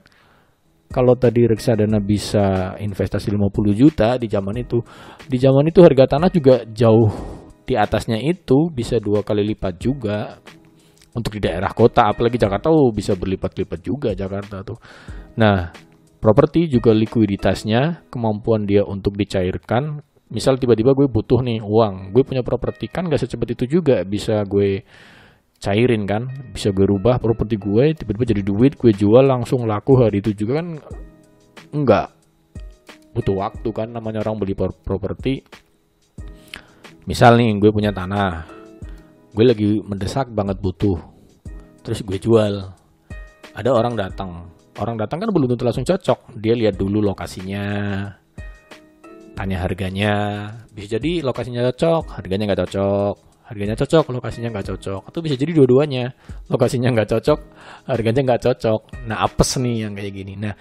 Kalau 0.88 1.20
tadi 1.20 1.44
reksadana 1.44 2.00
bisa 2.00 2.76
investasi 2.80 3.28
50 3.36 3.76
juta 3.76 4.16
di 4.16 4.32
zaman 4.32 4.56
itu, 4.56 4.80
di 5.28 5.36
zaman 5.36 5.68
itu 5.68 5.84
harga 5.84 6.16
tanah 6.16 6.32
juga 6.32 6.64
jauh 6.64 7.12
di 7.68 7.76
atasnya 7.76 8.16
itu 8.24 8.72
bisa 8.72 8.96
dua 8.96 9.28
kali 9.28 9.44
lipat 9.44 9.76
juga 9.76 10.40
untuk 11.12 11.36
di 11.36 11.44
daerah 11.44 11.76
kota 11.76 12.08
apalagi 12.08 12.40
Jakarta 12.40 12.72
oh 12.72 12.96
bisa 12.96 13.20
berlipat-lipat 13.20 13.80
juga 13.84 14.10
Jakarta 14.16 14.64
tuh. 14.64 14.80
Nah, 15.36 15.76
properti 16.24 16.72
juga 16.72 16.96
likuiditasnya, 16.96 18.08
kemampuan 18.08 18.64
dia 18.64 18.88
untuk 18.88 19.20
dicairkan. 19.20 20.00
Misal 20.32 20.56
tiba-tiba 20.56 20.96
gue 20.96 21.08
butuh 21.12 21.44
nih 21.44 21.60
uang, 21.64 22.16
gue 22.16 22.24
punya 22.24 22.44
properti 22.44 22.88
kan 22.88 23.08
gak 23.12 23.28
secepat 23.28 23.60
itu 23.60 23.80
juga 23.80 24.04
bisa 24.08 24.44
gue 24.48 24.84
cairin 25.58 26.06
kan 26.06 26.30
bisa 26.54 26.70
gue 26.70 26.86
rubah 26.86 27.18
properti 27.18 27.58
gue 27.58 27.98
tiba-tiba 27.98 28.26
jadi 28.30 28.42
duit 28.46 28.78
gue 28.78 28.94
jual 28.94 29.26
langsung 29.26 29.66
laku 29.66 29.98
hari 29.98 30.22
itu 30.22 30.34
juga 30.34 30.62
kan 30.62 30.68
enggak. 31.74 32.08
Butuh 33.18 33.34
waktu 33.34 33.70
kan 33.74 33.90
namanya 33.90 34.22
orang 34.22 34.38
beli 34.38 34.54
properti. 34.58 35.42
Misal 37.10 37.42
nih 37.42 37.58
gue 37.58 37.72
punya 37.74 37.90
tanah 37.90 38.46
gue 39.34 39.46
lagi 39.46 39.82
mendesak 39.86 40.30
banget 40.34 40.58
butuh 40.62 40.98
terus 41.82 42.06
gue 42.06 42.18
jual. 42.22 42.74
Ada 43.58 43.74
orang 43.74 43.98
datang 43.98 44.54
orang 44.78 44.96
datang 44.98 45.18
kan 45.26 45.30
belum 45.34 45.54
tentu 45.54 45.66
langsung 45.66 45.86
cocok 45.86 46.38
dia 46.38 46.54
lihat 46.54 46.78
dulu 46.78 47.02
lokasinya 47.02 47.66
tanya 49.34 49.58
harganya 49.62 50.14
bisa 50.74 50.98
jadi 50.98 51.22
lokasinya 51.26 51.66
cocok 51.70 52.18
harganya 52.18 52.54
nggak 52.54 52.62
cocok 52.66 53.27
harganya 53.48 53.80
cocok, 53.80 54.12
lokasinya 54.12 54.52
nggak 54.52 54.68
cocok. 54.76 55.02
Atau 55.08 55.20
bisa 55.24 55.40
jadi 55.40 55.56
dua-duanya, 55.56 56.12
lokasinya 56.52 56.92
nggak 56.92 57.10
cocok, 57.16 57.40
harganya 57.88 58.22
nggak 58.28 58.42
cocok. 58.44 58.82
Nah, 59.08 59.24
apes 59.24 59.56
nih 59.64 59.88
yang 59.88 59.96
kayak 59.96 60.12
gini. 60.12 60.34
Nah, 60.36 60.54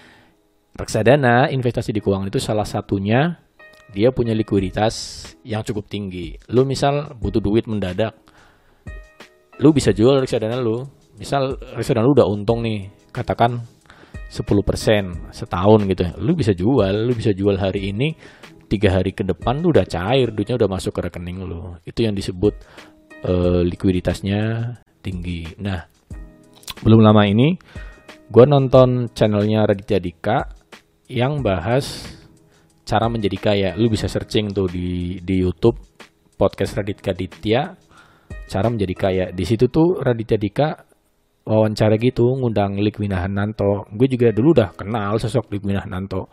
reksadana 0.78 1.50
investasi 1.50 1.90
di 1.90 1.98
keuangan 1.98 2.30
itu 2.30 2.38
salah 2.38 2.64
satunya 2.64 3.42
dia 3.90 4.14
punya 4.14 4.34
likuiditas 4.34 5.26
yang 5.42 5.66
cukup 5.66 5.90
tinggi. 5.90 6.38
Lu 6.54 6.62
misal 6.62 7.18
butuh 7.18 7.42
duit 7.42 7.66
mendadak, 7.66 8.14
lu 9.58 9.74
bisa 9.74 9.90
jual 9.90 10.22
reksadana 10.22 10.62
lu, 10.62 10.86
misal 11.18 11.58
restoran 11.74 12.06
lu 12.06 12.14
udah 12.14 12.28
untung 12.28 12.62
nih 12.62 12.92
katakan 13.10 13.64
10% 14.28 15.32
setahun 15.32 15.80
gitu 15.86 16.02
ya. 16.02 16.12
lu 16.18 16.36
bisa 16.36 16.52
jual 16.52 17.08
lu 17.08 17.12
bisa 17.14 17.32
jual 17.32 17.56
hari 17.56 17.94
ini 17.94 18.12
tiga 18.66 18.98
hari 18.98 19.14
ke 19.14 19.22
depan 19.22 19.62
lu 19.62 19.70
udah 19.70 19.86
cair 19.86 20.30
duitnya 20.34 20.58
udah 20.58 20.70
masuk 20.70 20.92
ke 20.98 21.00
rekening 21.06 21.42
lu. 21.46 21.78
Itu 21.86 22.06
yang 22.06 22.14
disebut 22.14 22.54
uh, 23.26 23.62
likuiditasnya 23.62 24.74
tinggi. 25.00 25.46
Nah 25.62 25.86
belum 26.82 27.00
lama 27.00 27.22
ini 27.24 27.56
gue 28.26 28.44
nonton 28.44 29.10
channelnya 29.14 29.64
Raditya 29.64 30.02
Dika 30.02 30.38
yang 31.06 31.40
bahas 31.40 32.10
cara 32.82 33.06
menjadi 33.06 33.38
kaya. 33.38 33.70
Lu 33.78 33.86
bisa 33.86 34.10
searching 34.10 34.50
tuh 34.50 34.66
di 34.66 35.22
di 35.22 35.42
YouTube 35.42 35.78
podcast 36.34 36.76
Raditya 36.76 37.14
Ditya 37.14 37.62
cara 38.50 38.66
menjadi 38.66 38.94
kaya. 38.94 39.24
Di 39.30 39.44
situ 39.46 39.70
tuh 39.70 40.02
Raditya 40.02 40.38
Dika 40.38 40.68
wawancara 41.46 41.94
gitu 42.02 42.26
ngundang 42.34 42.74
Likwina 42.82 43.22
Hananto 43.22 43.86
gue 43.94 44.10
juga 44.10 44.34
dulu 44.34 44.50
udah 44.50 44.74
kenal 44.74 45.14
sosok 45.22 45.54
Likwina 45.54 45.86
Hananto 45.86 46.26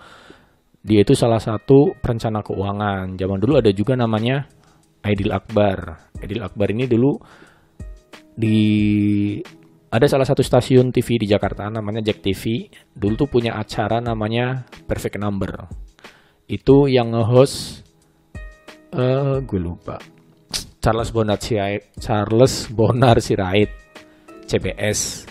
dia 0.83 0.99
itu 0.99 1.15
salah 1.15 1.39
satu 1.39 1.95
perencana 1.95 2.43
keuangan. 2.43 3.15
Zaman 3.15 3.39
dulu 3.39 3.63
ada 3.63 3.71
juga 3.71 3.95
namanya 3.95 4.43
Aidil 4.99 5.31
Akbar. 5.31 6.11
Aidil 6.19 6.43
Akbar 6.43 6.75
ini 6.75 6.91
dulu 6.91 7.15
di 8.35 8.59
ada 9.93 10.03
salah 10.11 10.27
satu 10.27 10.43
stasiun 10.43 10.91
TV 10.91 11.23
di 11.23 11.27
Jakarta 11.31 11.69
namanya 11.71 12.03
Jack 12.03 12.19
TV 12.25 12.67
dulu 12.91 13.23
tuh 13.23 13.29
punya 13.31 13.55
acara 13.55 14.03
namanya 14.03 14.67
Perfect 14.83 15.15
Number. 15.23 15.71
Itu 16.51 16.91
yang 16.91 17.15
nge-host 17.15 17.87
uh, 18.91 19.39
gue 19.39 19.61
lupa. 19.63 20.03
Charles 20.83 21.15
Bonar 21.15 21.39
Sirait 21.39 21.95
Charles 21.95 22.67
Bonar 22.67 23.23
Sirait 23.23 23.71
CBS 24.51 25.23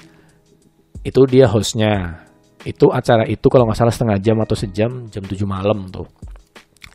itu 1.05 1.21
dia 1.29 1.45
hostnya 1.45 2.25
itu 2.63 2.87
acara 2.91 3.27
itu 3.27 3.47
kalau 3.51 3.67
nggak 3.67 3.79
salah 3.79 3.95
setengah 3.95 4.19
jam 4.23 4.39
atau 4.39 4.55
sejam 4.55 5.07
jam 5.11 5.23
7 5.23 5.35
malam 5.47 5.91
tuh 5.91 6.07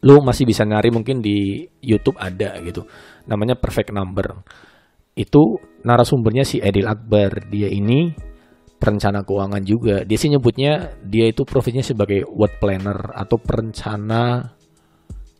lu 0.06 0.22
masih 0.22 0.46
bisa 0.46 0.62
nyari 0.64 0.94
mungkin 0.94 1.20
di 1.20 1.66
YouTube 1.82 2.16
ada 2.22 2.62
gitu 2.62 2.86
namanya 3.28 3.58
Perfect 3.58 3.92
Number 3.92 4.46
itu 5.18 5.58
narasumbernya 5.82 6.46
si 6.46 6.62
Edil 6.62 6.86
Akbar. 6.86 7.50
Dia 7.50 7.68
ini 7.74 8.14
perencana 8.78 9.26
keuangan 9.26 9.66
juga. 9.66 10.06
Dia 10.06 10.18
sih 10.22 10.30
nyebutnya 10.30 11.02
dia 11.02 11.26
itu 11.26 11.42
profesinya 11.42 11.82
sebagai 11.82 12.22
word 12.30 12.62
planner 12.62 13.18
atau 13.18 13.42
perencana 13.42 14.54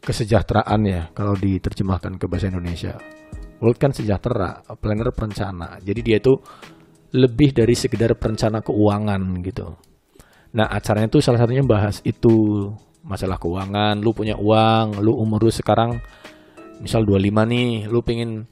kesejahteraan 0.02 0.82
ya 0.82 1.02
kalau 1.14 1.38
diterjemahkan 1.38 2.18
ke 2.18 2.26
bahasa 2.26 2.50
Indonesia. 2.50 2.98
World 3.62 3.78
kan 3.78 3.94
sejahtera, 3.94 4.66
planner 4.82 5.14
perencana. 5.14 5.78
Jadi 5.82 6.02
dia 6.02 6.18
itu 6.18 6.34
lebih 7.14 7.54
dari 7.54 7.74
sekedar 7.78 8.18
perencana 8.18 8.62
keuangan 8.66 9.22
gitu. 9.46 9.78
Nah 10.58 10.66
acaranya 10.74 11.06
itu 11.06 11.22
salah 11.22 11.38
satunya 11.38 11.62
bahas 11.62 12.02
itu 12.02 12.66
masalah 13.06 13.38
keuangan. 13.38 14.02
Lu 14.02 14.10
punya 14.12 14.34
uang, 14.34 15.06
lu 15.06 15.14
umur 15.14 15.46
lu 15.46 15.54
sekarang 15.54 16.02
misal 16.82 17.06
25 17.06 17.46
nih, 17.46 17.86
lu 17.86 18.02
pengen 18.02 18.50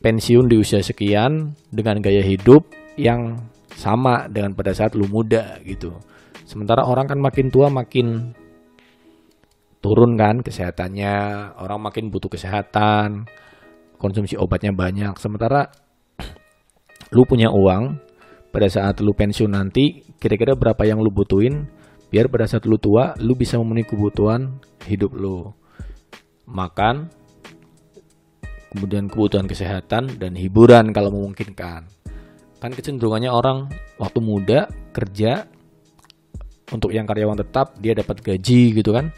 pensiun 0.00 0.48
di 0.48 0.56
usia 0.56 0.80
sekian 0.80 1.52
dengan 1.68 2.00
gaya 2.00 2.24
hidup 2.24 2.64
yang 2.96 3.36
sama 3.76 4.24
dengan 4.32 4.56
pada 4.56 4.72
saat 4.72 4.96
lu 4.96 5.04
muda 5.04 5.60
gitu. 5.68 5.92
Sementara 6.44 6.84
orang 6.84 7.08
kan 7.08 7.20
makin 7.20 7.48
tua 7.52 7.68
makin 7.68 8.32
turun 9.84 10.16
kan 10.16 10.40
kesehatannya, 10.40 11.16
orang 11.60 11.80
makin 11.80 12.08
butuh 12.08 12.32
kesehatan, 12.32 13.28
konsumsi 14.00 14.36
obatnya 14.40 14.72
banyak. 14.72 15.12
Sementara 15.20 15.68
lu 17.12 17.24
punya 17.28 17.52
uang, 17.52 18.00
pada 18.54 18.70
saat 18.70 19.02
lu 19.02 19.12
pensiun 19.12 19.50
nanti, 19.50 20.04
kira-kira 20.24 20.56
berapa 20.56 20.88
yang 20.88 21.04
lu 21.04 21.12
butuhin, 21.12 21.68
biar 22.08 22.32
pada 22.32 22.48
saat 22.48 22.64
lu 22.64 22.80
tua, 22.80 23.12
lu 23.20 23.36
bisa 23.36 23.60
memenuhi 23.60 23.84
kebutuhan 23.84 24.56
hidup 24.88 25.12
lu. 25.12 25.52
Makan, 26.48 27.12
kemudian 28.72 29.12
kebutuhan 29.12 29.44
kesehatan 29.44 30.16
dan 30.16 30.32
hiburan 30.32 30.96
kalau 30.96 31.12
memungkinkan. 31.12 31.84
Kan 32.56 32.72
kecenderungannya 32.72 33.28
orang 33.28 33.68
waktu 34.00 34.24
muda 34.24 34.72
kerja 34.96 35.44
untuk 36.72 36.96
yang 36.96 37.04
karyawan 37.04 37.44
tetap 37.44 37.76
dia 37.76 37.92
dapat 37.92 38.24
gaji 38.24 38.80
gitu 38.80 38.96
kan. 38.96 39.12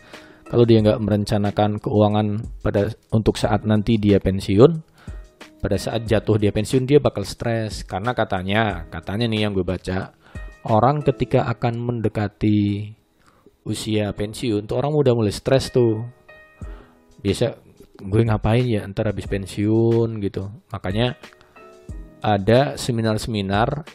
Kalau 0.46 0.66
dia 0.66 0.82
nggak 0.82 0.98
merencanakan 0.98 1.78
keuangan 1.78 2.26
pada 2.62 2.90
untuk 3.14 3.38
saat 3.38 3.62
nanti 3.62 3.98
dia 3.98 4.18
pensiun, 4.18 4.78
pada 5.62 5.78
saat 5.78 6.06
jatuh 6.06 6.38
dia 6.38 6.54
pensiun 6.54 6.86
dia 6.86 6.98
bakal 7.02 7.26
stres 7.26 7.82
karena 7.82 8.14
katanya 8.14 8.86
katanya 8.90 9.26
nih 9.26 9.46
yang 9.46 9.54
gue 9.54 9.66
baca 9.66 10.14
orang 10.66 11.02
ketika 11.02 11.46
akan 11.46 11.78
mendekati 11.78 12.92
usia 13.66 14.14
pensiun 14.14 14.70
tuh 14.70 14.78
orang 14.78 14.94
muda 14.94 15.14
mulai 15.14 15.34
stres 15.34 15.70
tuh. 15.74 16.06
Biasa 17.22 17.58
gue 17.96 18.22
ngapain 18.22 18.62
ya 18.62 18.86
ntar 18.86 19.10
habis 19.10 19.26
pensiun 19.26 20.22
gitu. 20.22 20.50
Makanya 20.70 21.18
ada 22.22 22.74
seminar-seminar 22.78 23.86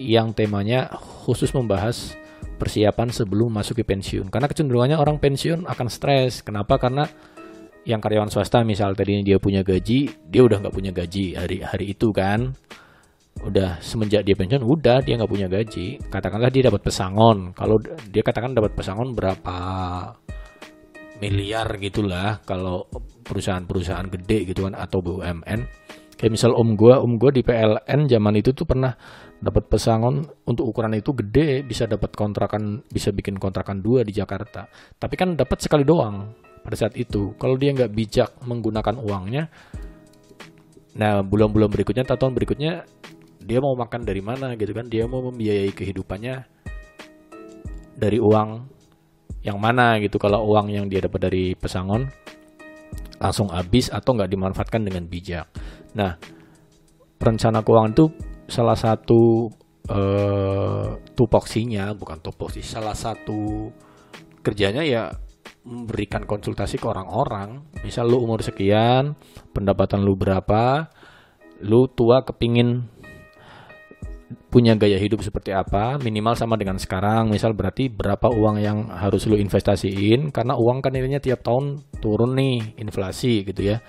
yang 0.00 0.32
temanya 0.32 0.88
khusus 1.24 1.52
membahas 1.52 2.16
persiapan 2.56 3.08
sebelum 3.10 3.52
masuk 3.52 3.80
ke 3.80 3.84
pensiun. 3.86 4.28
Karena 4.28 4.48
kecenderungannya 4.48 4.98
orang 4.98 5.18
pensiun 5.20 5.68
akan 5.68 5.88
stres. 5.88 6.42
Kenapa? 6.42 6.78
Karena 6.78 7.06
yang 7.82 7.98
karyawan 7.98 8.30
swasta 8.30 8.62
misal 8.62 8.94
tadi 8.94 9.26
dia 9.26 9.42
punya 9.42 9.66
gaji 9.66 10.06
dia 10.30 10.42
udah 10.46 10.62
nggak 10.62 10.74
punya 10.74 10.94
gaji 10.94 11.34
hari 11.34 11.66
hari 11.66 11.98
itu 11.98 12.14
kan 12.14 12.54
udah 13.40 13.80
semenjak 13.80 14.22
dia 14.22 14.36
pensiun 14.36 14.62
udah 14.62 15.00
dia 15.00 15.16
nggak 15.16 15.32
punya 15.32 15.48
gaji. 15.48 15.98
Katakanlah 16.12 16.52
dia 16.52 16.68
dapat 16.68 16.84
pesangon. 16.84 17.56
Kalau 17.56 17.80
dia 17.82 18.22
katakan 18.22 18.52
dapat 18.52 18.76
pesangon 18.76 19.16
berapa 19.16 19.56
miliar 21.22 21.78
gitulah 21.78 22.42
kalau 22.42 22.90
perusahaan-perusahaan 23.22 24.10
gede 24.10 24.50
gitu 24.50 24.66
kan 24.66 24.74
atau 24.74 24.98
BUMN 24.98 25.60
kayak 26.18 26.32
misal 26.34 26.54
om 26.58 26.74
gua 26.74 26.98
om 26.98 27.14
gua 27.14 27.30
di 27.30 27.46
PLN 27.46 28.10
zaman 28.10 28.34
itu 28.34 28.50
tuh 28.50 28.66
pernah 28.66 28.90
dapat 29.42 29.70
pesangon 29.70 30.22
untuk 30.46 30.70
ukuran 30.70 30.98
itu 30.98 31.14
gede 31.14 31.66
bisa 31.66 31.86
dapat 31.86 32.14
kontrakan 32.14 32.82
bisa 32.86 33.10
bikin 33.10 33.38
kontrakan 33.38 33.82
dua 33.82 34.06
di 34.06 34.14
Jakarta. 34.14 34.70
Tapi 34.98 35.14
kan 35.18 35.34
dapat 35.34 35.58
sekali 35.62 35.82
doang 35.82 36.30
pada 36.62 36.78
saat 36.78 36.94
itu. 36.94 37.34
Kalau 37.38 37.58
dia 37.58 37.74
nggak 37.74 37.90
bijak 37.90 38.30
menggunakan 38.46 38.98
uangnya 38.98 39.50
nah 40.92 41.24
bulan-bulan 41.24 41.72
berikutnya 41.72 42.04
atau 42.04 42.20
tahun 42.20 42.36
berikutnya 42.36 42.84
dia 43.42 43.58
mau 43.58 43.74
makan 43.74 44.06
dari 44.06 44.22
mana 44.22 44.54
gitu 44.54 44.72
kan 44.72 44.86
dia 44.86 45.04
mau 45.04 45.20
membiayai 45.26 45.74
kehidupannya 45.74 46.34
dari 47.98 48.18
uang 48.18 48.50
yang 49.42 49.58
mana 49.58 49.98
gitu 49.98 50.22
kalau 50.22 50.46
uang 50.54 50.70
yang 50.70 50.86
dia 50.86 51.02
dapat 51.02 51.30
dari 51.30 51.44
pesangon 51.58 52.06
langsung 53.22 53.50
habis 53.54 53.86
atau 53.90 54.18
nggak 54.18 54.30
dimanfaatkan 54.30 54.82
dengan 54.82 55.06
bijak. 55.06 55.46
Nah, 55.94 56.18
perencana 57.22 57.62
keuangan 57.62 57.94
itu 57.94 58.06
salah 58.50 58.74
satu 58.74 59.46
uh, 59.86 60.98
tupoksinya, 61.14 61.94
bukan 61.94 62.18
tupoksi, 62.18 62.66
salah 62.66 62.98
satu 62.98 63.70
kerjanya 64.42 64.82
ya 64.82 65.06
memberikan 65.62 66.26
konsultasi 66.26 66.82
ke 66.82 66.86
orang-orang. 66.90 67.62
Misal 67.86 68.10
lu 68.10 68.26
umur 68.26 68.42
sekian, 68.42 69.14
pendapatan 69.54 70.02
lu 70.02 70.18
berapa, 70.18 70.90
lu 71.62 71.86
tua 71.86 72.26
kepingin 72.26 72.90
punya 74.52 74.76
gaya 74.76 75.00
hidup 75.00 75.24
seperti 75.24 75.48
apa 75.56 75.96
minimal 75.96 76.36
sama 76.36 76.60
dengan 76.60 76.76
sekarang. 76.76 77.32
Misal 77.32 77.56
berarti 77.56 77.88
berapa 77.88 78.28
uang 78.28 78.60
yang 78.60 78.92
harus 78.92 79.24
lu 79.24 79.40
investasiin? 79.40 80.28
Karena 80.28 80.60
uang 80.60 80.84
kan 80.84 80.92
nilainya 80.92 81.24
tiap 81.24 81.40
tahun 81.40 81.80
turun 82.04 82.36
nih 82.36 82.76
inflasi 82.76 83.48
gitu 83.48 83.72
ya. 83.72 83.80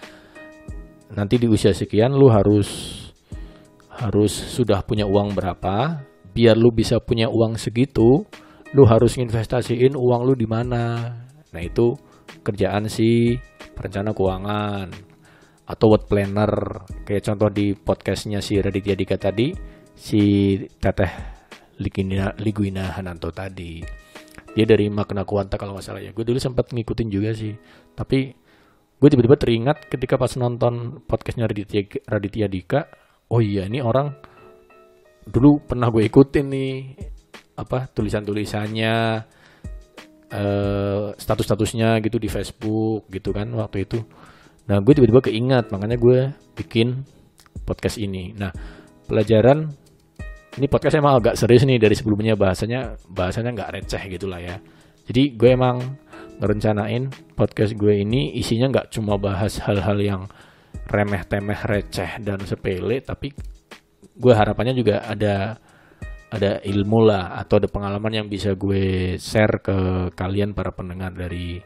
Nanti 1.11 1.35
di 1.35 1.51
usia 1.51 1.75
sekian 1.75 2.15
lu 2.15 2.31
harus 2.31 2.95
harus 3.91 4.31
sudah 4.31 4.79
punya 4.87 5.03
uang 5.03 5.35
berapa? 5.35 5.99
Biar 6.31 6.55
lu 6.55 6.71
bisa 6.71 7.03
punya 7.03 7.27
uang 7.27 7.59
segitu 7.59 8.23
lu 8.73 8.83
harus 8.87 9.19
investasiin 9.19 9.99
uang 9.99 10.21
lu 10.23 10.33
di 10.33 10.47
mana? 10.47 11.11
Nah 11.51 11.61
itu 11.61 11.93
kerjaan 12.39 12.87
si 12.87 13.35
perencana 13.75 14.15
keuangan 14.15 14.87
atau 15.67 15.85
what 15.91 16.07
planner. 16.07 16.87
Kayak 17.03 17.27
contoh 17.27 17.51
di 17.51 17.75
podcastnya 17.75 18.39
si 18.39 18.63
Raditya 18.63 18.95
Dika 18.95 19.19
tadi 19.19 19.72
si 19.93 20.21
teteh 20.77 21.11
Liguina, 21.81 22.33
Liguina 22.37 22.93
Hananto 22.93 23.33
tadi. 23.33 23.81
Dia 24.53 24.65
dari 24.69 24.85
makna 24.89 25.25
kuanta 25.25 25.57
kalau 25.57 25.73
nggak 25.73 25.85
salah 25.85 26.01
ya. 26.01 26.13
Gue 26.13 26.25
dulu 26.25 26.37
sempat 26.37 26.69
ngikutin 26.69 27.09
juga 27.09 27.33
sih. 27.33 27.57
Tapi 27.97 28.33
gue 29.03 29.09
tiba-tiba 29.09 29.35
teringat 29.35 29.89
ketika 29.89 30.15
pas 30.15 30.31
nonton 30.37 31.01
podcastnya 31.03 31.49
Raditya, 31.49 31.83
Raditya 32.07 32.47
Dika 32.47 32.87
oh 33.27 33.43
iya 33.43 33.67
ini 33.67 33.83
orang 33.83 34.15
dulu 35.27 35.59
pernah 35.59 35.91
gue 35.91 36.07
ikutin 36.07 36.45
nih 36.47 36.71
apa 37.59 37.91
tulisan-tulisannya 37.91 38.95
uh, 40.31 41.05
status-statusnya 41.15 41.99
gitu 41.99 42.15
di 42.15 42.29
Facebook 42.29 43.09
gitu 43.09 43.35
kan 43.35 43.49
waktu 43.57 43.83
itu. 43.89 43.99
Nah 44.69 44.79
gue 44.79 44.93
tiba-tiba 44.95 45.19
keingat 45.19 45.73
makanya 45.73 45.97
gue 45.99 46.31
bikin 46.55 47.03
podcast 47.67 47.99
ini. 47.99 48.31
Nah 48.37 48.55
pelajaran 49.09 49.82
ini 50.53 50.69
podcast 50.69 51.01
emang 51.01 51.17
agak 51.17 51.33
serius 51.33 51.65
nih 51.65 51.81
dari 51.81 51.97
sebelumnya 51.97 52.37
bahasanya 52.37 52.93
bahasanya 53.09 53.57
nggak 53.57 53.71
receh 53.73 54.03
gitulah 54.05 54.37
ya. 54.37 54.61
Jadi 55.09 55.33
gue 55.33 55.49
emang 55.49 55.81
ngerencanain 56.37 57.09
podcast 57.33 57.73
gue 57.73 58.05
ini 58.05 58.37
isinya 58.37 58.69
nggak 58.69 58.93
cuma 58.93 59.17
bahas 59.17 59.57
hal-hal 59.65 59.97
yang 59.97 60.21
remeh 60.89 61.25
temeh 61.25 61.57
receh 61.57 62.21
dan 62.21 62.41
sepele 62.45 63.01
tapi 63.01 63.33
gue 64.13 64.33
harapannya 64.33 64.77
juga 64.77 65.01
ada 65.05 65.57
ada 66.33 66.61
ilmu 66.65 66.99
lah 67.05 67.37
atau 67.37 67.61
ada 67.61 67.69
pengalaman 67.69 68.25
yang 68.25 68.27
bisa 68.29 68.57
gue 68.57 69.15
share 69.21 69.61
ke 69.61 69.77
kalian 70.17 70.53
para 70.57 70.73
pendengar 70.73 71.13
dari 71.13 71.61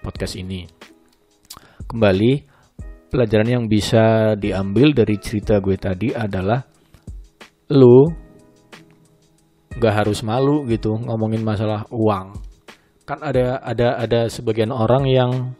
podcast 0.00 0.36
ini. 0.36 0.64
Kembali 1.88 2.32
pelajaran 3.08 3.48
yang 3.48 3.64
bisa 3.68 4.36
diambil 4.36 4.92
dari 4.92 5.16
cerita 5.20 5.60
gue 5.60 5.76
tadi 5.76 6.12
adalah 6.12 6.60
lu 7.72 8.19
nggak 9.76 9.94
harus 10.02 10.26
malu 10.26 10.66
gitu 10.66 10.98
ngomongin 10.98 11.42
masalah 11.46 11.86
uang. 11.94 12.34
Kan 13.06 13.22
ada 13.22 13.62
ada 13.62 13.98
ada 13.98 14.20
sebagian 14.26 14.74
orang 14.74 15.06
yang 15.06 15.54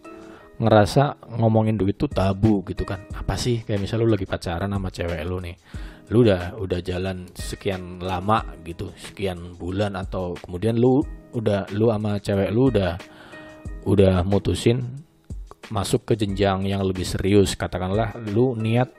ngerasa 0.60 1.16
ngomongin 1.40 1.78
duit 1.78 1.96
tuh 1.96 2.10
tabu 2.10 2.60
gitu 2.66 2.82
kan. 2.82 3.00
Apa 3.14 3.38
sih? 3.38 3.62
Kayak 3.62 3.86
misalnya 3.86 4.04
lu 4.06 4.12
lagi 4.12 4.26
pacaran 4.26 4.70
sama 4.70 4.88
cewek 4.90 5.20
lu 5.24 5.38
nih. 5.40 5.56
Lu 6.10 6.26
udah 6.26 6.58
udah 6.58 6.80
jalan 6.82 7.30
sekian 7.32 8.02
lama 8.02 8.42
gitu 8.66 8.90
sekian 8.98 9.54
bulan 9.54 9.94
atau 9.94 10.34
kemudian 10.36 10.74
lu 10.74 11.06
udah 11.30 11.70
lu 11.70 11.94
sama 11.94 12.18
cewek 12.18 12.50
lu 12.50 12.68
udah 12.68 12.98
udah 13.86 14.26
mutusin 14.26 15.00
masuk 15.70 16.02
ke 16.02 16.18
jenjang 16.18 16.66
yang 16.66 16.82
lebih 16.82 17.06
serius. 17.06 17.54
Katakanlah 17.54 18.18
lu 18.34 18.58
niat 18.58 18.90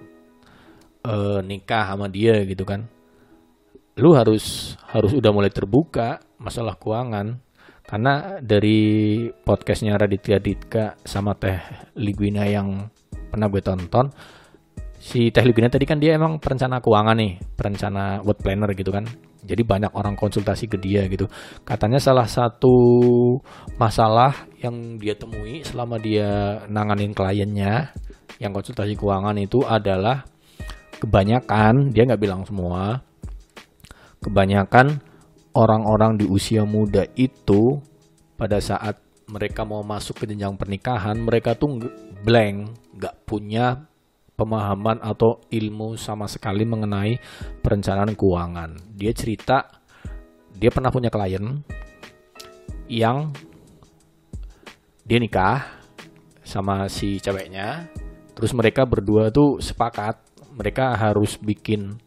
uh, 1.06 1.44
nikah 1.46 1.94
sama 1.94 2.08
dia 2.08 2.42
gitu 2.48 2.64
kan 2.66 3.01
lu 4.02 4.18
harus 4.18 4.76
harus 4.90 5.14
udah 5.14 5.30
mulai 5.30 5.54
terbuka 5.54 6.18
masalah 6.42 6.74
keuangan 6.76 7.38
karena 7.86 8.42
dari 8.42 9.30
podcastnya 9.30 9.94
Raditya 9.94 10.42
Ditka 10.42 10.98
sama 11.06 11.38
Teh 11.38 11.62
Liguina 12.02 12.50
yang 12.50 12.90
pernah 13.30 13.46
gue 13.46 13.62
tonton 13.62 14.10
si 14.98 15.30
Teh 15.30 15.46
Liguina 15.46 15.70
tadi 15.70 15.86
kan 15.86 16.02
dia 16.02 16.18
emang 16.18 16.42
perencana 16.42 16.82
keuangan 16.82 17.14
nih 17.14 17.38
perencana 17.54 18.26
world 18.26 18.42
planner 18.42 18.74
gitu 18.74 18.90
kan 18.90 19.06
jadi 19.42 19.66
banyak 19.66 19.92
orang 19.98 20.14
konsultasi 20.14 20.70
ke 20.70 20.78
dia 20.78 21.10
gitu. 21.10 21.26
Katanya 21.66 21.98
salah 21.98 22.30
satu 22.30 22.78
masalah 23.74 24.46
yang 24.62 25.02
dia 25.02 25.18
temui 25.18 25.66
selama 25.66 25.98
dia 25.98 26.62
nanganin 26.70 27.10
kliennya 27.10 27.90
yang 28.38 28.54
konsultasi 28.54 28.94
keuangan 28.94 29.34
itu 29.42 29.66
adalah 29.66 30.26
kebanyakan 31.02 31.90
dia 31.90 32.06
nggak 32.06 32.22
bilang 32.22 32.46
semua 32.46 33.02
kebanyakan 34.22 35.02
orang-orang 35.58 36.22
di 36.22 36.26
usia 36.30 36.64
muda 36.64 37.10
itu 37.18 37.82
pada 38.38 38.62
saat 38.62 39.02
mereka 39.26 39.66
mau 39.66 39.82
masuk 39.82 40.24
ke 40.24 40.26
jenjang 40.30 40.56
pernikahan 40.56 41.18
mereka 41.18 41.58
tuh 41.58 41.82
blank 42.22 42.70
nggak 42.96 43.16
punya 43.26 43.90
pemahaman 44.38 45.02
atau 45.02 45.42
ilmu 45.50 45.98
sama 45.98 46.26
sekali 46.26 46.66
mengenai 46.66 47.18
perencanaan 47.62 48.18
keuangan. 48.18 48.78
Dia 48.98 49.14
cerita 49.14 49.70
dia 50.52 50.70
pernah 50.74 50.90
punya 50.90 51.10
klien 51.14 51.62
yang 52.92 53.32
dia 55.06 55.18
nikah 55.18 55.66
sama 56.42 56.90
si 56.90 57.18
ceweknya. 57.22 57.90
Terus 58.34 58.52
mereka 58.58 58.86
berdua 58.90 59.30
tuh 59.30 59.62
sepakat 59.62 60.18
mereka 60.52 60.98
harus 60.98 61.38
bikin 61.40 62.02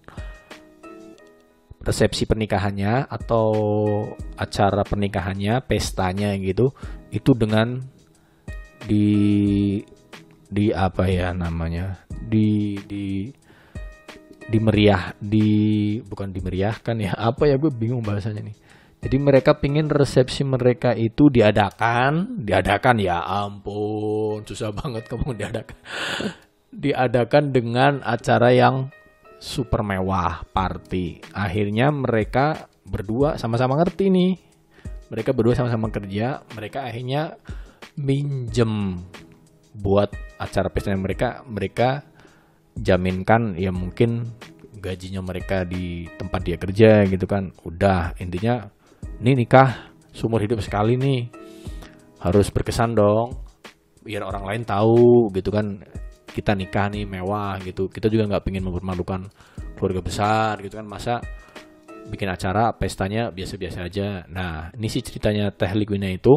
resepsi 1.85 2.25
pernikahannya 2.25 3.07
atau 3.07 3.53
acara 4.35 4.83
pernikahannya, 4.83 5.61
pestanya 5.69 6.33
gitu, 6.41 6.73
itu 7.13 7.31
dengan 7.37 7.79
di 8.85 9.81
di 10.49 10.71
apa 10.71 11.09
ya 11.09 11.33
namanya 11.33 12.05
di 12.09 12.79
di 12.85 13.27
di 14.45 14.59
meriah 14.61 15.17
di 15.17 15.49
bukan 16.05 16.29
dimeriahkan 16.31 16.97
ya 17.01 17.13
apa 17.17 17.49
ya 17.49 17.57
gue 17.57 17.73
bingung 17.73 18.05
bahasanya 18.05 18.45
nih. 18.45 18.57
Jadi 19.05 19.17
mereka 19.21 19.61
pingin 19.61 19.93
resepsi 19.93 20.49
mereka 20.49 20.97
itu 20.97 21.29
diadakan 21.29 22.41
diadakan 22.41 22.97
ya 23.05 23.21
ampun 23.21 24.45
susah 24.49 24.73
banget 24.73 25.05
kamu 25.09 25.37
diadakan. 25.37 25.79
Diadakan 26.75 27.55
dengan 27.55 28.03
acara 28.03 28.51
yang 28.51 28.91
super 29.39 29.85
mewah 29.85 30.43
party. 30.51 31.21
Akhirnya 31.35 31.93
mereka 31.93 32.69
berdua 32.85 33.37
sama-sama 33.37 33.77
ngerti 33.81 34.11
nih. 34.11 34.33
Mereka 35.13 35.37
berdua 35.37 35.55
sama-sama 35.55 35.93
kerja 35.93 36.43
mereka 36.57 36.89
akhirnya 36.89 37.37
minjem 37.95 38.99
buat 39.75 40.11
acara 40.41 40.71
pesta 40.71 40.95
mereka 40.95 41.43
mereka 41.47 42.03
jaminkan 42.75 43.55
ya 43.55 43.71
mungkin 43.71 44.27
gajinya 44.83 45.23
mereka 45.23 45.63
di 45.63 46.09
tempat 46.19 46.41
dia 46.43 46.57
kerja 46.59 47.05
gitu 47.07 47.27
kan. 47.29 47.55
Udah 47.63 48.17
intinya 48.19 48.67
ini 49.23 49.45
nikah 49.45 49.93
seumur 50.11 50.43
hidup 50.43 50.61
sekali 50.65 50.99
nih. 50.99 51.31
Harus 52.25 52.49
berkesan 52.49 52.97
dong 52.97 53.45
biar 54.05 54.21
orang 54.21 54.45
lain 54.45 54.63
tahu 54.69 55.33
gitu 55.33 55.49
kan 55.49 55.81
kita 56.35 56.59
nikah 56.59 56.91
nih 56.91 57.07
mewah 57.07 57.63
gitu. 57.63 57.87
Kita 57.87 58.11
juga 58.11 58.27
nggak 58.27 58.43
pengen 58.43 58.67
mempermalukan 58.67 59.31
keluarga 59.79 60.03
besar 60.03 60.59
gitu 60.59 60.75
kan. 60.75 60.87
Masa 60.91 61.23
bikin 62.11 62.29
acara 62.29 62.75
pestanya 62.75 63.31
biasa-biasa 63.31 63.87
aja. 63.87 64.27
Nah 64.29 64.75
ini 64.75 64.91
sih 64.91 65.01
ceritanya 65.01 65.55
Teh 65.55 65.71
Ligwina 65.73 66.11
itu. 66.11 66.35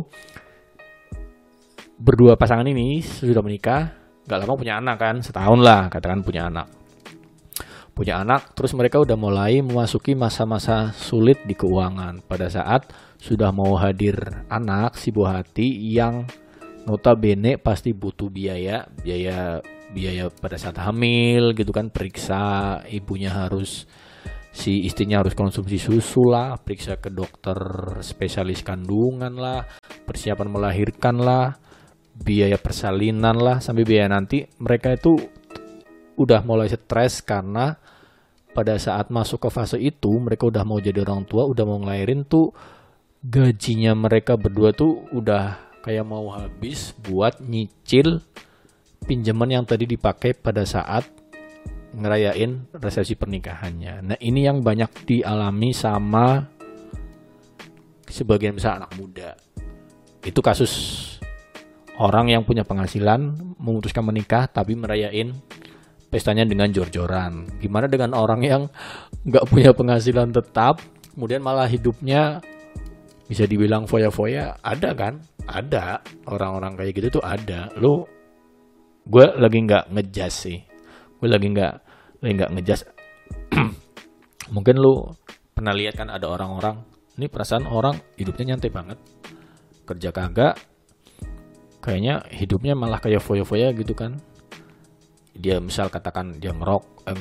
Berdua 1.97 2.38
pasangan 2.38 2.69
ini 2.69 3.01
sudah 3.01 3.41
menikah, 3.41 3.89
gak 4.29 4.45
lama 4.45 4.53
punya 4.53 4.77
anak 4.77 5.01
kan, 5.01 5.15
setahun 5.25 5.57
lah 5.65 5.89
katakan 5.89 6.21
punya 6.21 6.45
anak. 6.45 6.69
Punya 7.97 8.21
anak, 8.21 8.53
terus 8.53 8.77
mereka 8.77 9.01
udah 9.01 9.17
mulai 9.17 9.65
memasuki 9.65 10.13
masa-masa 10.13 10.93
sulit 10.93 11.41
di 11.49 11.57
keuangan. 11.57 12.21
Pada 12.21 12.53
saat 12.53 12.93
sudah 13.17 13.49
mau 13.49 13.73
hadir 13.81 14.45
anak 14.45 14.93
si 14.93 15.10
buah 15.10 15.41
hati 15.41 15.73
yang 15.89 16.29
notabene 16.86 17.57
pasti 17.57 17.97
butuh 17.97 18.29
biaya, 18.29 18.86
biaya 19.01 19.57
biaya 19.93 20.28
pada 20.32 20.60
saat 20.60 20.80
hamil 20.82 21.56
gitu 21.56 21.71
kan, 21.71 21.91
periksa 21.91 22.82
ibunya 22.91 23.32
harus 23.32 23.88
si 24.52 24.84
istrinya 24.89 25.21
harus 25.21 25.38
konsumsi 25.38 25.78
susu 25.78 26.26
lah, 26.26 26.58
periksa 26.58 26.97
ke 26.97 27.13
dokter 27.13 27.58
spesialis 28.02 28.65
kandungan 28.65 29.38
lah, 29.38 29.63
persiapan 30.04 30.50
melahirkan 30.50 31.21
lah, 31.21 31.56
biaya 32.17 32.58
persalinan 32.58 33.38
lah 33.38 33.62
sampai 33.62 33.86
biaya 33.86 34.10
nanti. 34.10 34.41
Mereka 34.43 34.97
itu 34.97 35.13
udah 36.17 36.41
mulai 36.41 36.65
stres 36.67 37.21
karena 37.21 37.78
pada 38.58 38.73
saat 38.82 39.13
masuk 39.13 39.45
ke 39.45 39.50
fase 39.54 39.78
itu 39.78 40.17
mereka 40.17 40.50
udah 40.50 40.65
mau 40.65 40.82
jadi 40.82 41.06
orang 41.06 41.30
tua 41.30 41.45
udah 41.45 41.62
mau 41.62 41.78
ngelahirin 41.78 42.26
tuh 42.26 42.50
gajinya 43.21 43.93
mereka 43.93 44.34
berdua 44.34 44.73
tuh 44.73 45.06
udah 45.13 45.62
kayak 45.86 46.02
mau 46.02 46.34
habis 46.34 46.97
buat 47.06 47.38
nyicil 47.38 48.26
pinjaman 49.08 49.56
yang 49.56 49.63
tadi 49.63 49.88
dipakai 49.88 50.36
pada 50.36 50.67
saat 50.67 51.08
ngerayain 51.96 52.67
resepsi 52.76 53.15
pernikahannya. 53.15 54.04
Nah 54.04 54.17
ini 54.20 54.43
yang 54.43 54.60
banyak 54.62 55.08
dialami 55.08 55.72
sama 55.72 56.43
sebagian 58.06 58.60
besar 58.60 58.84
anak 58.84 58.91
muda. 59.00 59.34
Itu 60.22 60.43
kasus 60.43 60.74
orang 61.98 62.30
yang 62.30 62.43
punya 62.43 62.67
penghasilan 62.67 63.56
memutuskan 63.58 64.06
menikah 64.06 64.46
tapi 64.52 64.76
merayain 64.76 65.34
pestanya 66.08 66.43
dengan 66.48 66.72
jor-joran. 66.72 67.48
Gimana 67.60 67.88
dengan 67.88 68.15
orang 68.15 68.41
yang 68.43 68.62
nggak 69.28 69.48
punya 69.48 69.72
penghasilan 69.76 70.32
tetap, 70.32 70.84
kemudian 71.15 71.43
malah 71.43 71.67
hidupnya 71.67 72.39
bisa 73.28 73.43
dibilang 73.43 73.89
foya-foya? 73.89 74.60
Ada 74.64 74.95
kan? 74.95 75.20
Ada 75.47 76.03
orang-orang 76.28 76.76
kayak 76.80 76.91
gitu 76.95 77.20
tuh 77.20 77.24
ada. 77.24 77.72
Lu, 77.80 78.03
gue 79.08 79.26
lagi 79.39 79.58
nggak 79.64 79.95
ngejas 79.95 80.34
sih. 80.36 80.60
Gue 81.18 81.28
lagi 81.32 81.47
nggak 81.47 81.74
lagi 82.22 82.34
nggak 82.38 82.51
ngejas. 82.60 82.82
Mungkin 84.55 84.76
lu 84.78 85.08
pernah 85.55 85.72
lihat 85.72 85.95
kan 85.95 86.12
ada 86.12 86.28
orang-orang. 86.28 86.84
Ini 87.18 87.32
perasaan 87.32 87.66
orang 87.66 87.97
hidupnya 88.20 88.53
nyantai 88.53 88.70
banget. 88.70 88.99
Kerja 89.88 90.12
kagak, 90.12 90.60
kayaknya 91.88 92.28
hidupnya 92.36 92.76
malah 92.76 92.99
kayak 92.99 93.24
foya-foya 93.24 93.72
gitu 93.72 93.95
kan 93.95 94.20
dia 95.38 95.62
misal 95.64 95.88
katakan 95.88 96.36
dia 96.36 96.51
ngerok 96.51 96.84
eh, 97.08 97.16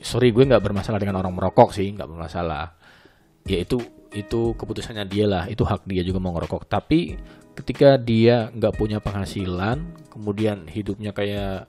sorry 0.00 0.32
gue 0.32 0.48
nggak 0.48 0.64
bermasalah 0.64 0.96
dengan 0.96 1.20
orang 1.20 1.36
merokok 1.36 1.74
sih 1.76 1.92
nggak 1.92 2.08
bermasalah 2.08 2.78
ya 3.44 3.60
itu 3.60 3.76
itu 4.16 4.56
keputusannya 4.56 5.04
dia 5.04 5.28
lah 5.28 5.44
itu 5.50 5.66
hak 5.66 5.84
dia 5.84 6.00
juga 6.00 6.22
mau 6.22 6.32
ngerokok 6.32 6.64
tapi 6.64 7.12
ketika 7.56 7.96
dia 7.96 8.52
nggak 8.52 8.76
punya 8.76 9.00
penghasilan 9.00 9.82
kemudian 10.12 10.68
hidupnya 10.68 11.16
kayak 11.16 11.66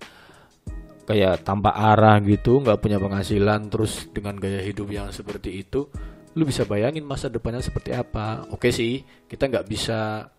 kayak 1.07 1.47
tanpa 1.47 1.71
arah 1.71 2.19
gitu 2.19 2.59
nggak 2.59 2.83
punya 2.83 2.99
penghasilan 2.99 3.71
terus 3.71 4.11
dengan 4.11 4.35
gaya 4.35 4.59
hidup 4.59 4.91
yang 4.91 5.07
seperti 5.09 5.63
itu 5.63 5.87
lu 6.37 6.45
bisa 6.45 6.69
bayangin 6.69 7.01
masa 7.01 7.33
depannya 7.33 7.65
seperti 7.65 7.97
apa. 7.97 8.45
Oke 8.53 8.69
sih 8.69 9.01
kita 9.25 9.49
nggak 9.49 9.65
bisa 9.65 10.29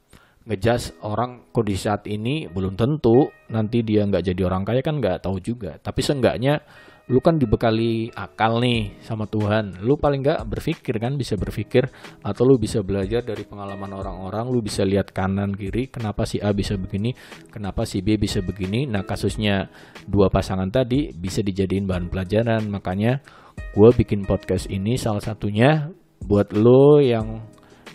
ngejas 0.46 0.94
orang 1.02 1.50
kondisi 1.50 1.90
saat 1.90 2.06
ini 2.06 2.46
belum 2.46 2.78
tentu 2.78 3.28
nanti 3.50 3.82
dia 3.82 4.06
nggak 4.06 4.32
jadi 4.32 4.42
orang 4.46 4.62
kaya 4.62 4.80
kan 4.80 5.02
nggak 5.02 5.26
tahu 5.26 5.42
juga. 5.42 5.74
Tapi 5.82 5.98
seenggaknya 5.98 6.62
lu 7.08 7.24
kan 7.24 7.40
dibekali 7.40 8.12
akal 8.12 8.60
nih 8.60 9.00
sama 9.00 9.24
Tuhan. 9.24 9.80
Lu 9.80 9.96
paling 9.96 10.20
nggak 10.20 10.44
berpikir 10.44 11.00
kan 11.00 11.16
bisa 11.16 11.40
berpikir 11.40 11.88
atau 12.20 12.44
lu 12.44 12.60
bisa 12.60 12.84
belajar 12.84 13.24
dari 13.24 13.48
pengalaman 13.48 13.96
orang-orang 13.96 14.52
lu 14.52 14.60
bisa 14.60 14.84
lihat 14.84 15.16
kanan 15.16 15.56
kiri 15.56 15.88
kenapa 15.88 16.28
si 16.28 16.36
A 16.44 16.52
bisa 16.52 16.76
begini 16.76 17.16
kenapa 17.48 17.88
si 17.88 18.04
B 18.04 18.20
bisa 18.20 18.44
begini. 18.44 18.84
Nah 18.84 19.08
kasusnya 19.08 19.72
dua 20.04 20.28
pasangan 20.28 20.68
tadi 20.68 21.08
bisa 21.16 21.40
dijadiin 21.40 21.88
bahan 21.88 22.12
pelajaran. 22.12 22.68
Makanya 22.68 23.24
gue 23.72 23.90
bikin 23.96 24.28
podcast 24.28 24.68
ini 24.68 25.00
salah 25.00 25.24
satunya 25.24 25.88
buat 26.20 26.52
lo 26.52 27.00
yang 27.00 27.40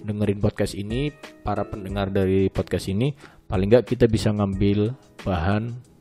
dengerin 0.04 0.42
podcast 0.42 0.74
ini 0.74 1.14
para 1.46 1.64
pendengar 1.64 2.10
dari 2.10 2.50
podcast 2.50 2.90
ini 2.90 3.14
paling 3.46 3.70
nggak 3.70 3.86
kita 3.88 4.10
bisa 4.10 4.34
ngambil 4.34 4.98
bahan 5.22 5.93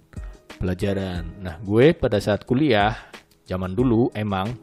pelajaran. 0.63 1.43
Nah, 1.43 1.59
gue 1.59 1.91
pada 1.91 2.23
saat 2.23 2.47
kuliah, 2.47 2.95
zaman 3.43 3.75
dulu 3.75 4.15
emang 4.15 4.55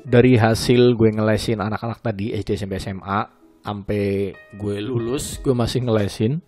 dari 0.00 0.40
hasil 0.40 0.96
gue 0.96 1.12
ngelesin 1.12 1.60
anak-anak 1.60 2.00
tadi 2.00 2.32
SD 2.32 2.56
SMP 2.56 2.80
SMA 2.80 3.20
sampai 3.60 4.32
gue 4.56 4.76
lulus, 4.80 5.36
gue 5.44 5.52
masih 5.52 5.84
ngelesin. 5.84 6.40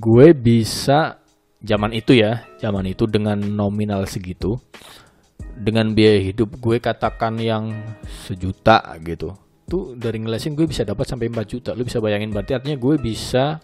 Gue 0.00 0.32
bisa 0.32 1.20
zaman 1.60 1.92
itu 1.92 2.16
ya, 2.16 2.48
zaman 2.56 2.88
itu 2.88 3.04
dengan 3.04 3.36
nominal 3.36 4.08
segitu 4.08 4.56
dengan 5.60 5.92
biaya 5.92 6.24
hidup 6.24 6.56
gue 6.56 6.80
katakan 6.80 7.36
yang 7.36 7.68
sejuta 8.24 8.80
gitu 9.04 9.36
tuh 9.70 9.94
dari 9.94 10.18
ngelesin 10.18 10.58
gue 10.58 10.66
bisa 10.66 10.82
dapat 10.82 11.06
sampai 11.06 11.30
4 11.30 11.46
juta 11.46 11.70
lu 11.76 11.86
bisa 11.86 12.02
bayangin 12.02 12.34
berarti 12.34 12.58
artinya 12.58 12.80
gue 12.80 12.96
bisa 12.98 13.62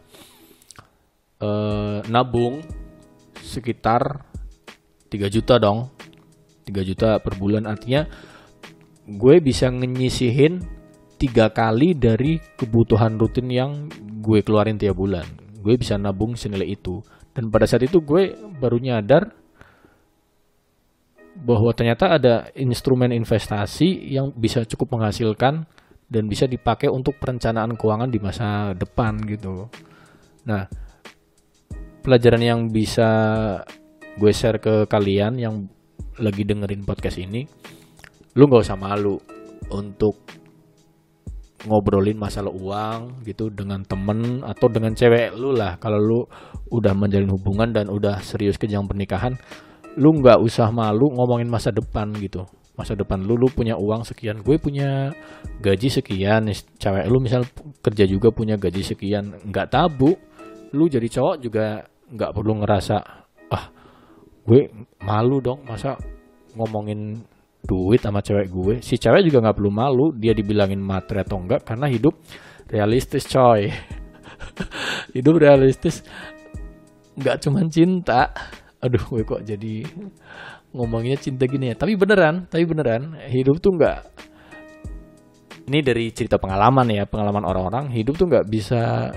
uh, 1.40 2.00
nabung 2.06 2.62
sekitar 3.40 4.26
3 5.08 5.32
juta 5.32 5.56
dong. 5.60 5.90
3 6.66 6.82
juta 6.82 7.18
per 7.22 7.38
bulan. 7.38 7.64
Artinya 7.64 8.06
gue 9.06 9.38
bisa 9.38 9.70
nyisihin 9.70 10.58
tiga 11.16 11.48
kali 11.48 11.96
dari 11.96 12.42
kebutuhan 12.58 13.16
rutin 13.16 13.48
yang 13.48 13.70
gue 14.20 14.42
keluarin 14.42 14.76
tiap 14.76 14.98
bulan. 14.98 15.24
Gue 15.62 15.78
bisa 15.78 15.96
nabung 15.96 16.34
senilai 16.34 16.76
itu. 16.76 17.00
Dan 17.32 17.52
pada 17.52 17.68
saat 17.68 17.84
itu 17.84 18.00
gue 18.00 18.32
baru 18.56 18.80
nyadar 18.80 19.32
bahwa 21.36 21.68
ternyata 21.76 22.16
ada 22.16 22.48
instrumen 22.56 23.12
investasi 23.12 24.08
yang 24.08 24.32
bisa 24.32 24.64
cukup 24.64 24.96
menghasilkan 24.96 25.68
dan 26.08 26.24
bisa 26.30 26.48
dipakai 26.48 26.88
untuk 26.88 27.20
perencanaan 27.20 27.76
keuangan 27.76 28.08
di 28.08 28.18
masa 28.22 28.72
depan 28.72 29.20
gitu. 29.28 29.68
Nah, 30.48 30.64
pelajaran 32.06 32.38
yang 32.38 32.60
bisa 32.70 33.10
gue 34.14 34.30
share 34.30 34.62
ke 34.62 34.86
kalian 34.86 35.42
yang 35.42 35.66
lagi 36.22 36.46
dengerin 36.46 36.86
podcast 36.86 37.18
ini, 37.18 37.42
lu 38.38 38.46
nggak 38.46 38.62
usah 38.62 38.78
malu 38.78 39.18
untuk 39.74 40.14
ngobrolin 41.66 42.14
masalah 42.14 42.54
uang 42.54 43.26
gitu 43.26 43.50
dengan 43.50 43.82
temen 43.82 44.38
atau 44.46 44.70
dengan 44.70 44.94
cewek 44.94 45.34
lu 45.34 45.50
lah. 45.50 45.82
Kalau 45.82 45.98
lu 45.98 46.20
udah 46.70 46.94
menjalin 46.94 47.26
hubungan 47.34 47.74
dan 47.74 47.90
udah 47.90 48.22
serius 48.22 48.54
ke 48.54 48.70
jenjang 48.70 48.86
pernikahan 48.86 49.34
lu 49.96 50.12
nggak 50.20 50.38
usah 50.44 50.68
malu 50.70 51.10
ngomongin 51.10 51.50
masa 51.50 51.74
depan 51.74 52.14
gitu. 52.22 52.46
Masa 52.78 52.94
depan 52.94 53.24
lu 53.24 53.34
lu 53.34 53.50
punya 53.50 53.74
uang 53.74 54.06
sekian 54.06 54.46
gue 54.46 54.56
punya 54.62 55.10
gaji 55.58 55.90
sekian. 55.90 56.46
Cewek 56.78 57.10
lu 57.10 57.18
misal 57.18 57.42
kerja 57.82 58.06
juga 58.06 58.30
punya 58.30 58.54
gaji 58.54 58.86
sekian 58.86 59.34
nggak 59.50 59.74
tabu. 59.74 60.14
Lu 60.70 60.86
jadi 60.86 61.08
cowok 61.08 61.36
juga 61.42 61.82
nggak 62.06 62.30
perlu 62.34 62.62
ngerasa 62.62 62.96
ah 63.50 63.64
gue 64.46 64.70
malu 65.02 65.42
dong 65.42 65.66
masa 65.66 65.98
ngomongin 66.54 67.20
duit 67.66 68.00
sama 68.00 68.22
cewek 68.22 68.46
gue. 68.48 68.74
Si 68.80 68.96
cewek 68.96 69.26
juga 69.26 69.42
nggak 69.42 69.56
perlu 69.58 69.72
malu 69.74 70.06
dia 70.14 70.30
dibilangin 70.30 70.78
materi 70.78 71.26
atau 71.26 71.42
enggak 71.42 71.66
karena 71.66 71.90
hidup 71.90 72.14
realistis 72.70 73.26
coy. 73.26 73.68
Hidup 75.16 75.42
realistis 75.42 76.06
nggak 77.18 77.42
cuma 77.42 77.66
cinta. 77.66 78.30
Aduh 78.78 79.02
gue 79.02 79.26
kok 79.26 79.42
jadi 79.42 79.82
ngomongnya 80.70 81.18
cinta 81.18 81.50
gini 81.50 81.74
ya. 81.74 81.76
Tapi 81.76 81.98
beneran 81.98 82.46
tapi 82.46 82.62
beneran 82.62 83.18
hidup 83.26 83.58
tuh 83.58 83.74
nggak 83.74 83.98
ini 85.66 85.82
dari 85.82 86.14
cerita 86.14 86.38
pengalaman 86.38 86.86
ya 86.94 87.04
pengalaman 87.10 87.42
orang-orang 87.42 87.90
hidup 87.90 88.14
tuh 88.14 88.30
nggak 88.30 88.46
bisa 88.46 89.10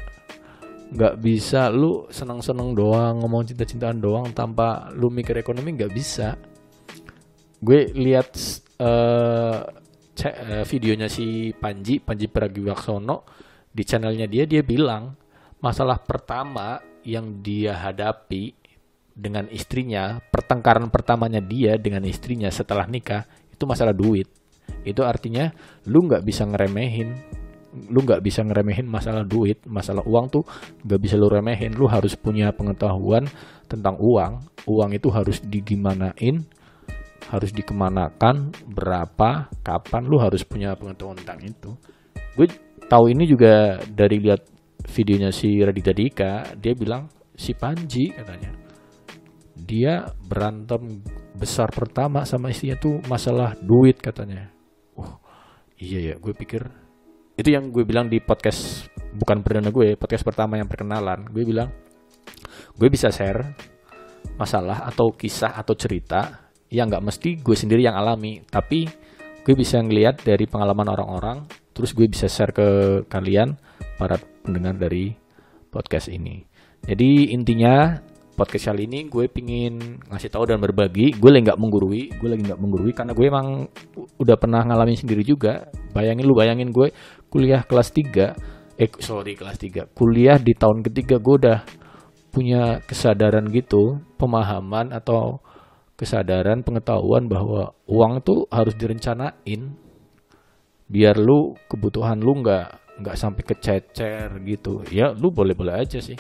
nggak 0.89 1.15
bisa. 1.21 1.69
Lu 1.69 2.09
seneng-seneng 2.09 2.73
doang 2.73 3.21
ngomong 3.21 3.45
cinta-cintaan 3.45 4.01
doang 4.01 4.29
tanpa 4.33 4.89
lu 4.93 5.13
mikir 5.13 5.37
ekonomi 5.37 5.77
nggak 5.77 5.93
bisa. 5.93 6.35
Gue 7.59 7.91
lihat 7.91 8.33
uh, 8.79 9.59
uh, 9.67 10.63
videonya 10.65 11.07
si 11.11 11.51
Panji 11.53 11.99
Panji 11.99 12.31
Pragiwaksono 12.31 13.27
di 13.69 13.83
channelnya 13.85 14.25
dia 14.25 14.49
dia 14.49 14.65
bilang 14.65 15.13
masalah 15.61 15.99
pertama 15.99 16.79
yang 17.03 17.43
dia 17.43 17.75
hadapi 17.75 18.55
dengan 19.19 19.51
istrinya 19.51 20.23
pertengkaran 20.31 20.87
pertamanya 20.87 21.43
dia 21.43 21.75
dengan 21.75 22.07
istrinya 22.07 22.47
setelah 22.47 22.87
nikah 22.87 23.27
itu 23.51 23.63
masalah 23.67 23.91
duit. 23.91 24.31
Itu 24.87 25.03
artinya 25.03 25.51
lu 25.91 26.07
nggak 26.07 26.23
bisa 26.23 26.47
ngeremehin 26.47 27.38
lu 27.89 28.01
nggak 28.01 28.25
bisa 28.25 28.41
ngeremehin 28.41 28.89
masalah 28.89 29.21
duit 29.21 29.61
masalah 29.69 30.01
uang 30.01 30.25
tuh 30.33 30.43
nggak 30.85 30.99
bisa 31.01 31.15
lu 31.15 31.29
remehin. 31.29 31.73
Lu 31.77 31.85
harus 31.85 32.17
punya 32.17 32.49
pengetahuan 32.53 33.29
tentang 33.69 33.97
uang. 34.01 34.45
Uang 34.65 34.89
itu 34.93 35.07
harus 35.13 35.41
digimanain 35.43 36.45
harus 37.29 37.51
dikemanakan 37.53 38.51
berapa 38.65 39.53
kapan. 39.61 40.01
Lu 40.09 40.17
harus 40.17 40.41
punya 40.41 40.73
pengetahuan 40.73 41.19
tentang 41.21 41.39
itu. 41.45 41.71
Gue 42.33 42.47
tahu 42.89 43.13
ini 43.13 43.29
juga 43.29 43.77
dari 43.85 44.17
lihat 44.17 44.41
videonya 44.89 45.29
si 45.29 45.61
Radita 45.61 45.93
Dika 45.93 46.57
dia 46.57 46.73
bilang 46.73 47.05
si 47.37 47.53
Panji 47.53 48.09
katanya 48.09 48.51
dia 49.69 50.07
berantem 50.25 51.03
besar 51.37 51.69
pertama 51.69 52.25
sama 52.25 52.49
istrinya 52.49 52.79
tuh 52.79 53.03
masalah 53.05 53.53
duit 53.59 54.01
katanya. 54.01 54.49
Oh 54.97 55.21
iya 55.77 56.11
ya, 56.11 56.15
gue 56.17 56.33
pikir 56.33 56.65
itu 57.39 57.55
yang 57.55 57.71
gue 57.71 57.87
bilang 57.87 58.11
di 58.11 58.19
podcast 58.19 58.91
bukan 59.15 59.39
perdana 59.39 59.71
gue 59.71 59.95
podcast 59.95 60.27
pertama 60.27 60.59
yang 60.59 60.67
perkenalan 60.67 61.23
gue 61.31 61.47
bilang 61.47 61.71
gue 62.75 62.87
bisa 62.91 63.07
share 63.15 63.55
masalah 64.35 64.83
atau 64.83 65.15
kisah 65.15 65.55
atau 65.55 65.71
cerita 65.71 66.51
yang 66.67 66.91
nggak 66.91 66.99
mesti 66.99 67.39
gue 67.39 67.55
sendiri 67.55 67.87
yang 67.87 67.95
alami 67.95 68.43
tapi 68.43 68.91
gue 69.39 69.55
bisa 69.55 69.79
ngeliat 69.79 70.19
dari 70.19 70.51
pengalaman 70.51 70.91
orang-orang 70.91 71.47
terus 71.71 71.95
gue 71.95 72.11
bisa 72.11 72.27
share 72.27 72.51
ke 72.51 72.67
kalian 73.07 73.55
para 73.95 74.19
pendengar 74.43 74.75
dari 74.75 75.15
podcast 75.71 76.11
ini 76.11 76.43
jadi 76.83 77.31
intinya 77.31 78.03
podcast 78.39 78.71
kali 78.71 78.87
ini 78.87 79.11
gue 79.11 79.27
pingin 79.27 79.99
ngasih 80.07 80.31
tahu 80.31 80.47
dan 80.47 80.63
berbagi. 80.63 81.11
Gue 81.19 81.35
lagi 81.35 81.51
nggak 81.51 81.59
menggurui, 81.59 82.07
gue 82.07 82.29
lagi 82.31 82.47
nggak 82.47 82.61
menggurui 82.63 82.95
karena 82.95 83.11
gue 83.11 83.25
emang 83.27 83.67
udah 84.15 84.35
pernah 84.39 84.63
ngalamin 84.63 84.95
sendiri 84.95 85.27
juga. 85.27 85.67
Bayangin 85.91 86.23
lu, 86.23 86.31
bayangin 86.31 86.71
gue 86.71 86.87
kuliah 87.29 87.61
kelas 87.63 87.89
3, 87.93 88.81
eh 88.81 88.89
sorry 89.01 89.37
kelas 89.37 89.57
3, 89.61 89.93
kuliah 89.93 90.37
di 90.41 90.53
tahun 90.57 90.81
ketiga 90.85 91.21
gue 91.21 91.35
udah 91.45 91.59
punya 92.29 92.81
kesadaran 92.85 93.49
gitu, 93.49 94.01
pemahaman 94.17 94.93
atau 94.93 95.41
kesadaran 95.97 96.61
pengetahuan 96.61 97.27
bahwa 97.27 97.75
uang 97.89 98.23
tuh 98.23 98.47
harus 98.49 98.73
direncanain 98.77 99.75
biar 100.89 101.15
lu 101.21 101.53
kebutuhan 101.69 102.17
lu 102.17 102.41
nggak 102.41 102.97
nggak 103.03 103.17
sampai 103.19 103.43
kececer 103.45 104.31
gitu. 104.47 104.81
Ya 104.89 105.11
lu 105.13 105.29
boleh 105.29 105.53
boleh 105.53 105.75
aja 105.85 106.01
sih 106.01 106.17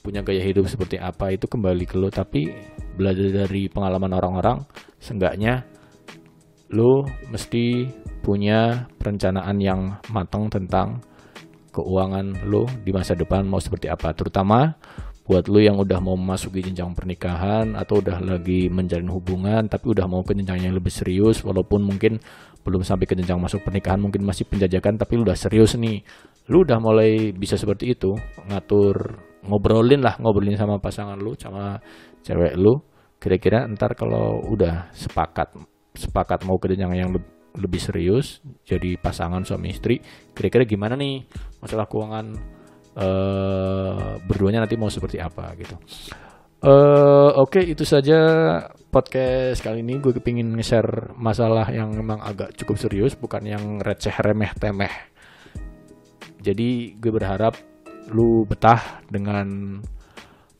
punya 0.00 0.24
gaya 0.24 0.40
hidup 0.40 0.64
seperti 0.64 0.96
apa 0.96 1.32
itu 1.36 1.44
kembali 1.44 1.84
ke 1.84 1.96
lo 2.00 2.08
tapi 2.08 2.48
belajar 2.96 3.44
dari 3.44 3.68
pengalaman 3.68 4.16
orang-orang 4.16 4.64
seenggaknya 4.96 5.68
lo 6.70 7.02
mesti 7.30 7.88
punya 8.20 8.86
perencanaan 9.00 9.56
yang 9.58 9.98
matang 10.12 10.46
tentang 10.52 11.02
keuangan 11.70 12.46
lo 12.46 12.66
di 12.82 12.90
masa 12.90 13.14
depan 13.16 13.46
mau 13.46 13.58
seperti 13.58 13.90
apa. 13.90 14.12
Terutama 14.14 14.74
buat 15.26 15.46
lo 15.46 15.62
yang 15.62 15.78
udah 15.78 16.02
mau 16.02 16.18
masuk 16.18 16.58
di 16.58 16.66
jenjang 16.66 16.90
pernikahan 16.90 17.78
atau 17.78 18.02
udah 18.02 18.18
lagi 18.18 18.66
menjalin 18.66 19.06
hubungan 19.14 19.62
tapi 19.70 19.94
udah 19.94 20.06
mau 20.10 20.26
ke 20.26 20.34
jenjang 20.34 20.66
yang 20.66 20.74
lebih 20.74 20.90
serius 20.90 21.46
walaupun 21.46 21.86
mungkin 21.86 22.18
belum 22.66 22.82
sampai 22.82 23.06
ke 23.06 23.14
jenjang 23.14 23.38
masuk 23.38 23.62
pernikahan 23.62 24.02
mungkin 24.02 24.26
masih 24.26 24.44
penjajakan 24.50 24.98
tapi 24.98 25.16
lu 25.18 25.22
udah 25.26 25.38
serius 25.38 25.78
nih. 25.78 26.02
Lu 26.50 26.66
udah 26.66 26.82
mulai 26.82 27.30
bisa 27.30 27.54
seperti 27.54 27.94
itu 27.94 28.10
ngatur 28.50 29.22
ngobrolin 29.46 30.02
lah 30.02 30.18
ngobrolin 30.18 30.58
sama 30.58 30.82
pasangan 30.82 31.16
lu 31.18 31.34
sama 31.38 31.78
cewek 32.26 32.58
lu. 32.58 32.82
Kira-kira 33.20 33.68
ntar 33.68 33.94
kalau 33.94 34.40
udah 34.48 34.88
sepakat 34.96 35.52
sepakat 35.94 36.46
mau 36.46 36.58
ke 36.58 36.70
jenjang 36.72 36.94
yang 36.94 37.10
le- 37.14 37.38
lebih 37.58 37.82
serius 37.82 38.38
jadi 38.62 38.94
pasangan 38.98 39.42
suami 39.42 39.74
istri 39.74 39.98
kira-kira 40.34 40.62
gimana 40.62 40.94
nih 40.94 41.26
masalah 41.58 41.90
keuangan 41.90 42.26
eh 42.90 44.18
berduanya 44.26 44.66
nanti 44.66 44.74
mau 44.74 44.90
seperti 44.90 45.22
apa 45.22 45.54
gitu. 45.54 45.78
Eh 46.60 47.30
oke 47.38 47.62
itu 47.62 47.86
saja 47.86 48.18
podcast 48.92 49.62
kali 49.62 49.80
ini. 49.80 50.02
Gue 50.02 50.12
kepingin 50.12 50.52
nge-share 50.58 51.14
masalah 51.16 51.70
yang 51.70 51.94
memang 51.94 52.20
agak 52.20 52.52
cukup 52.58 52.76
serius 52.76 53.14
bukan 53.16 53.46
yang 53.46 53.64
receh 53.80 54.12
remeh 54.20 54.52
temeh. 54.58 54.92
Jadi 56.42 56.98
gue 56.98 57.12
berharap 57.14 57.56
lu 58.10 58.44
betah 58.44 59.00
dengan 59.08 59.78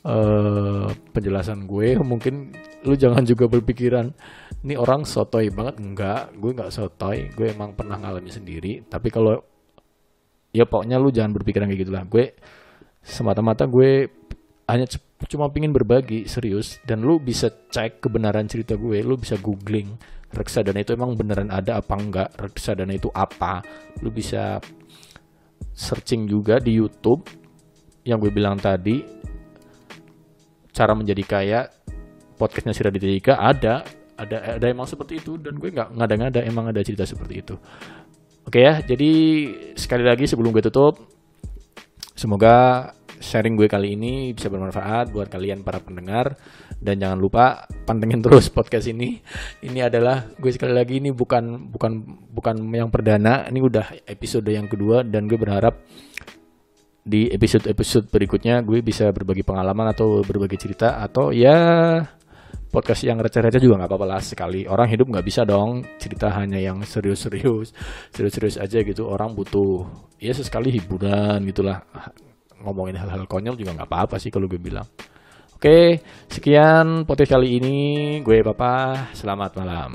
eh 0.07 0.89
penjelasan 1.13 1.67
gue. 1.67 1.99
Mungkin 2.01 2.55
lu 2.81 2.97
jangan 2.97 3.21
juga 3.29 3.45
berpikiran 3.45 4.09
ini 4.65 4.75
orang 4.77 5.05
sotoy 5.05 5.49
banget. 5.53 5.81
Enggak 5.81 6.33
gue 6.37 6.51
nggak 6.53 6.73
sotoy. 6.73 7.33
Gue 7.33 7.53
emang 7.53 7.77
pernah 7.77 8.01
ngalami 8.01 8.31
sendiri. 8.33 8.85
Tapi 8.85 9.09
kalau 9.13 9.41
ya 10.53 10.65
pokoknya 10.67 10.97
lu 11.01 11.13
jangan 11.13 11.33
berpikiran 11.37 11.69
kayak 11.69 11.81
gitulah. 11.89 12.05
Gue 12.09 12.37
semata-mata 13.01 13.65
gue 13.65 14.09
hanya 14.69 14.87
cuma 15.29 15.49
pingin 15.53 15.73
berbagi 15.73 16.29
serius. 16.29 16.81
Dan 16.85 17.05
lu 17.05 17.21
bisa 17.21 17.49
cek 17.49 18.05
kebenaran 18.05 18.49
cerita 18.49 18.77
gue 18.77 19.01
lu 19.05 19.17
bisa 19.17 19.37
googling 19.41 19.97
reksadana 20.31 20.79
itu 20.87 20.95
emang 20.95 21.19
beneran 21.19 21.51
ada 21.51 21.83
apa 21.83 21.95
enggak 21.99 22.29
reksadana 22.39 22.97
itu 22.97 23.09
apa. 23.13 23.65
Lu 24.05 24.13
bisa 24.13 24.61
searching 25.75 26.29
juga 26.29 26.61
di 26.61 26.77
YouTube 26.77 27.25
yang 28.05 28.21
gue 28.21 28.33
bilang 28.33 28.57
tadi 28.57 29.05
cara 30.71 30.93
menjadi 30.97 31.23
kaya 31.27 31.61
podcastnya 32.41 32.89
Raditya 32.89 33.11
Dika 33.13 33.35
ada 33.37 33.85
ada 34.17 34.57
ada 34.57 34.67
emang 34.69 34.89
seperti 34.89 35.21
itu 35.21 35.37
dan 35.37 35.61
gue 35.61 35.69
nggak 35.69 35.93
ngada-ngada 35.97 36.41
emang 36.49 36.73
ada 36.73 36.81
cerita 36.81 37.05
seperti 37.05 37.45
itu. 37.45 37.55
Oke 38.49 38.65
ya 38.65 38.81
jadi 38.81 39.13
sekali 39.77 40.05
lagi 40.09 40.25
sebelum 40.25 40.57
gue 40.57 40.65
tutup 40.65 40.97
semoga 42.17 42.89
sharing 43.21 43.53
gue 43.53 43.69
kali 43.69 44.01
ini 44.01 44.33
bisa 44.33 44.49
bermanfaat 44.49 45.13
buat 45.13 45.29
kalian 45.29 45.61
para 45.61 45.77
pendengar 45.85 46.41
dan 46.81 46.97
jangan 46.97 47.21
lupa 47.21 47.69
pantengin 47.85 48.25
terus 48.25 48.49
podcast 48.49 48.89
ini. 48.89 49.21
Ini 49.61 49.93
adalah 49.93 50.25
gue 50.41 50.49
sekali 50.49 50.73
lagi 50.73 51.05
ini 51.05 51.13
bukan 51.13 51.69
bukan 51.69 51.93
bukan 52.33 52.57
yang 52.73 52.89
perdana 52.89 53.45
ini 53.53 53.61
udah 53.61 54.09
episode 54.09 54.49
yang 54.49 54.67
kedua 54.67 55.05
dan 55.05 55.29
gue 55.29 55.37
berharap 55.37 55.77
di 57.01 57.33
episode-episode 57.33 58.13
berikutnya 58.13 58.61
gue 58.61 58.85
bisa 58.85 59.09
berbagi 59.09 59.41
pengalaman 59.41 59.93
atau 59.93 60.21
berbagi 60.21 60.61
cerita 60.61 61.01
atau 61.01 61.33
ya 61.33 62.05
podcast 62.71 63.03
yang 63.03 63.19
receh-receh 63.19 63.59
juga 63.59 63.83
nggak 63.83 63.91
apa-apa 63.91 64.07
lah 64.07 64.23
sekali. 64.23 64.65
Orang 64.65 64.89
hidup 64.89 65.11
nggak 65.11 65.27
bisa 65.27 65.43
dong 65.43 65.85
cerita 65.99 66.31
hanya 66.39 66.57
yang 66.57 66.81
serius-serius 66.87 67.75
serius-serius 68.15 68.57
aja 68.57 68.81
gitu. 68.81 69.11
Orang 69.11 69.35
butuh 69.35 69.85
ya 70.23 70.31
sesekali 70.31 70.71
hiburan 70.79 71.43
gitulah. 71.51 71.83
Ngomongin 72.63 72.97
hal-hal 72.97 73.27
konyol 73.27 73.59
juga 73.59 73.75
nggak 73.75 73.91
apa-apa 73.91 74.17
sih 74.23 74.31
kalau 74.31 74.47
gue 74.47 74.63
bilang. 74.63 74.87
Oke 75.59 76.01
sekian 76.31 77.05
podcast 77.05 77.37
kali 77.37 77.59
ini. 77.61 77.79
Gue 78.25 78.41
papa 78.41 79.13
selamat 79.13 79.51
malam 79.61 79.91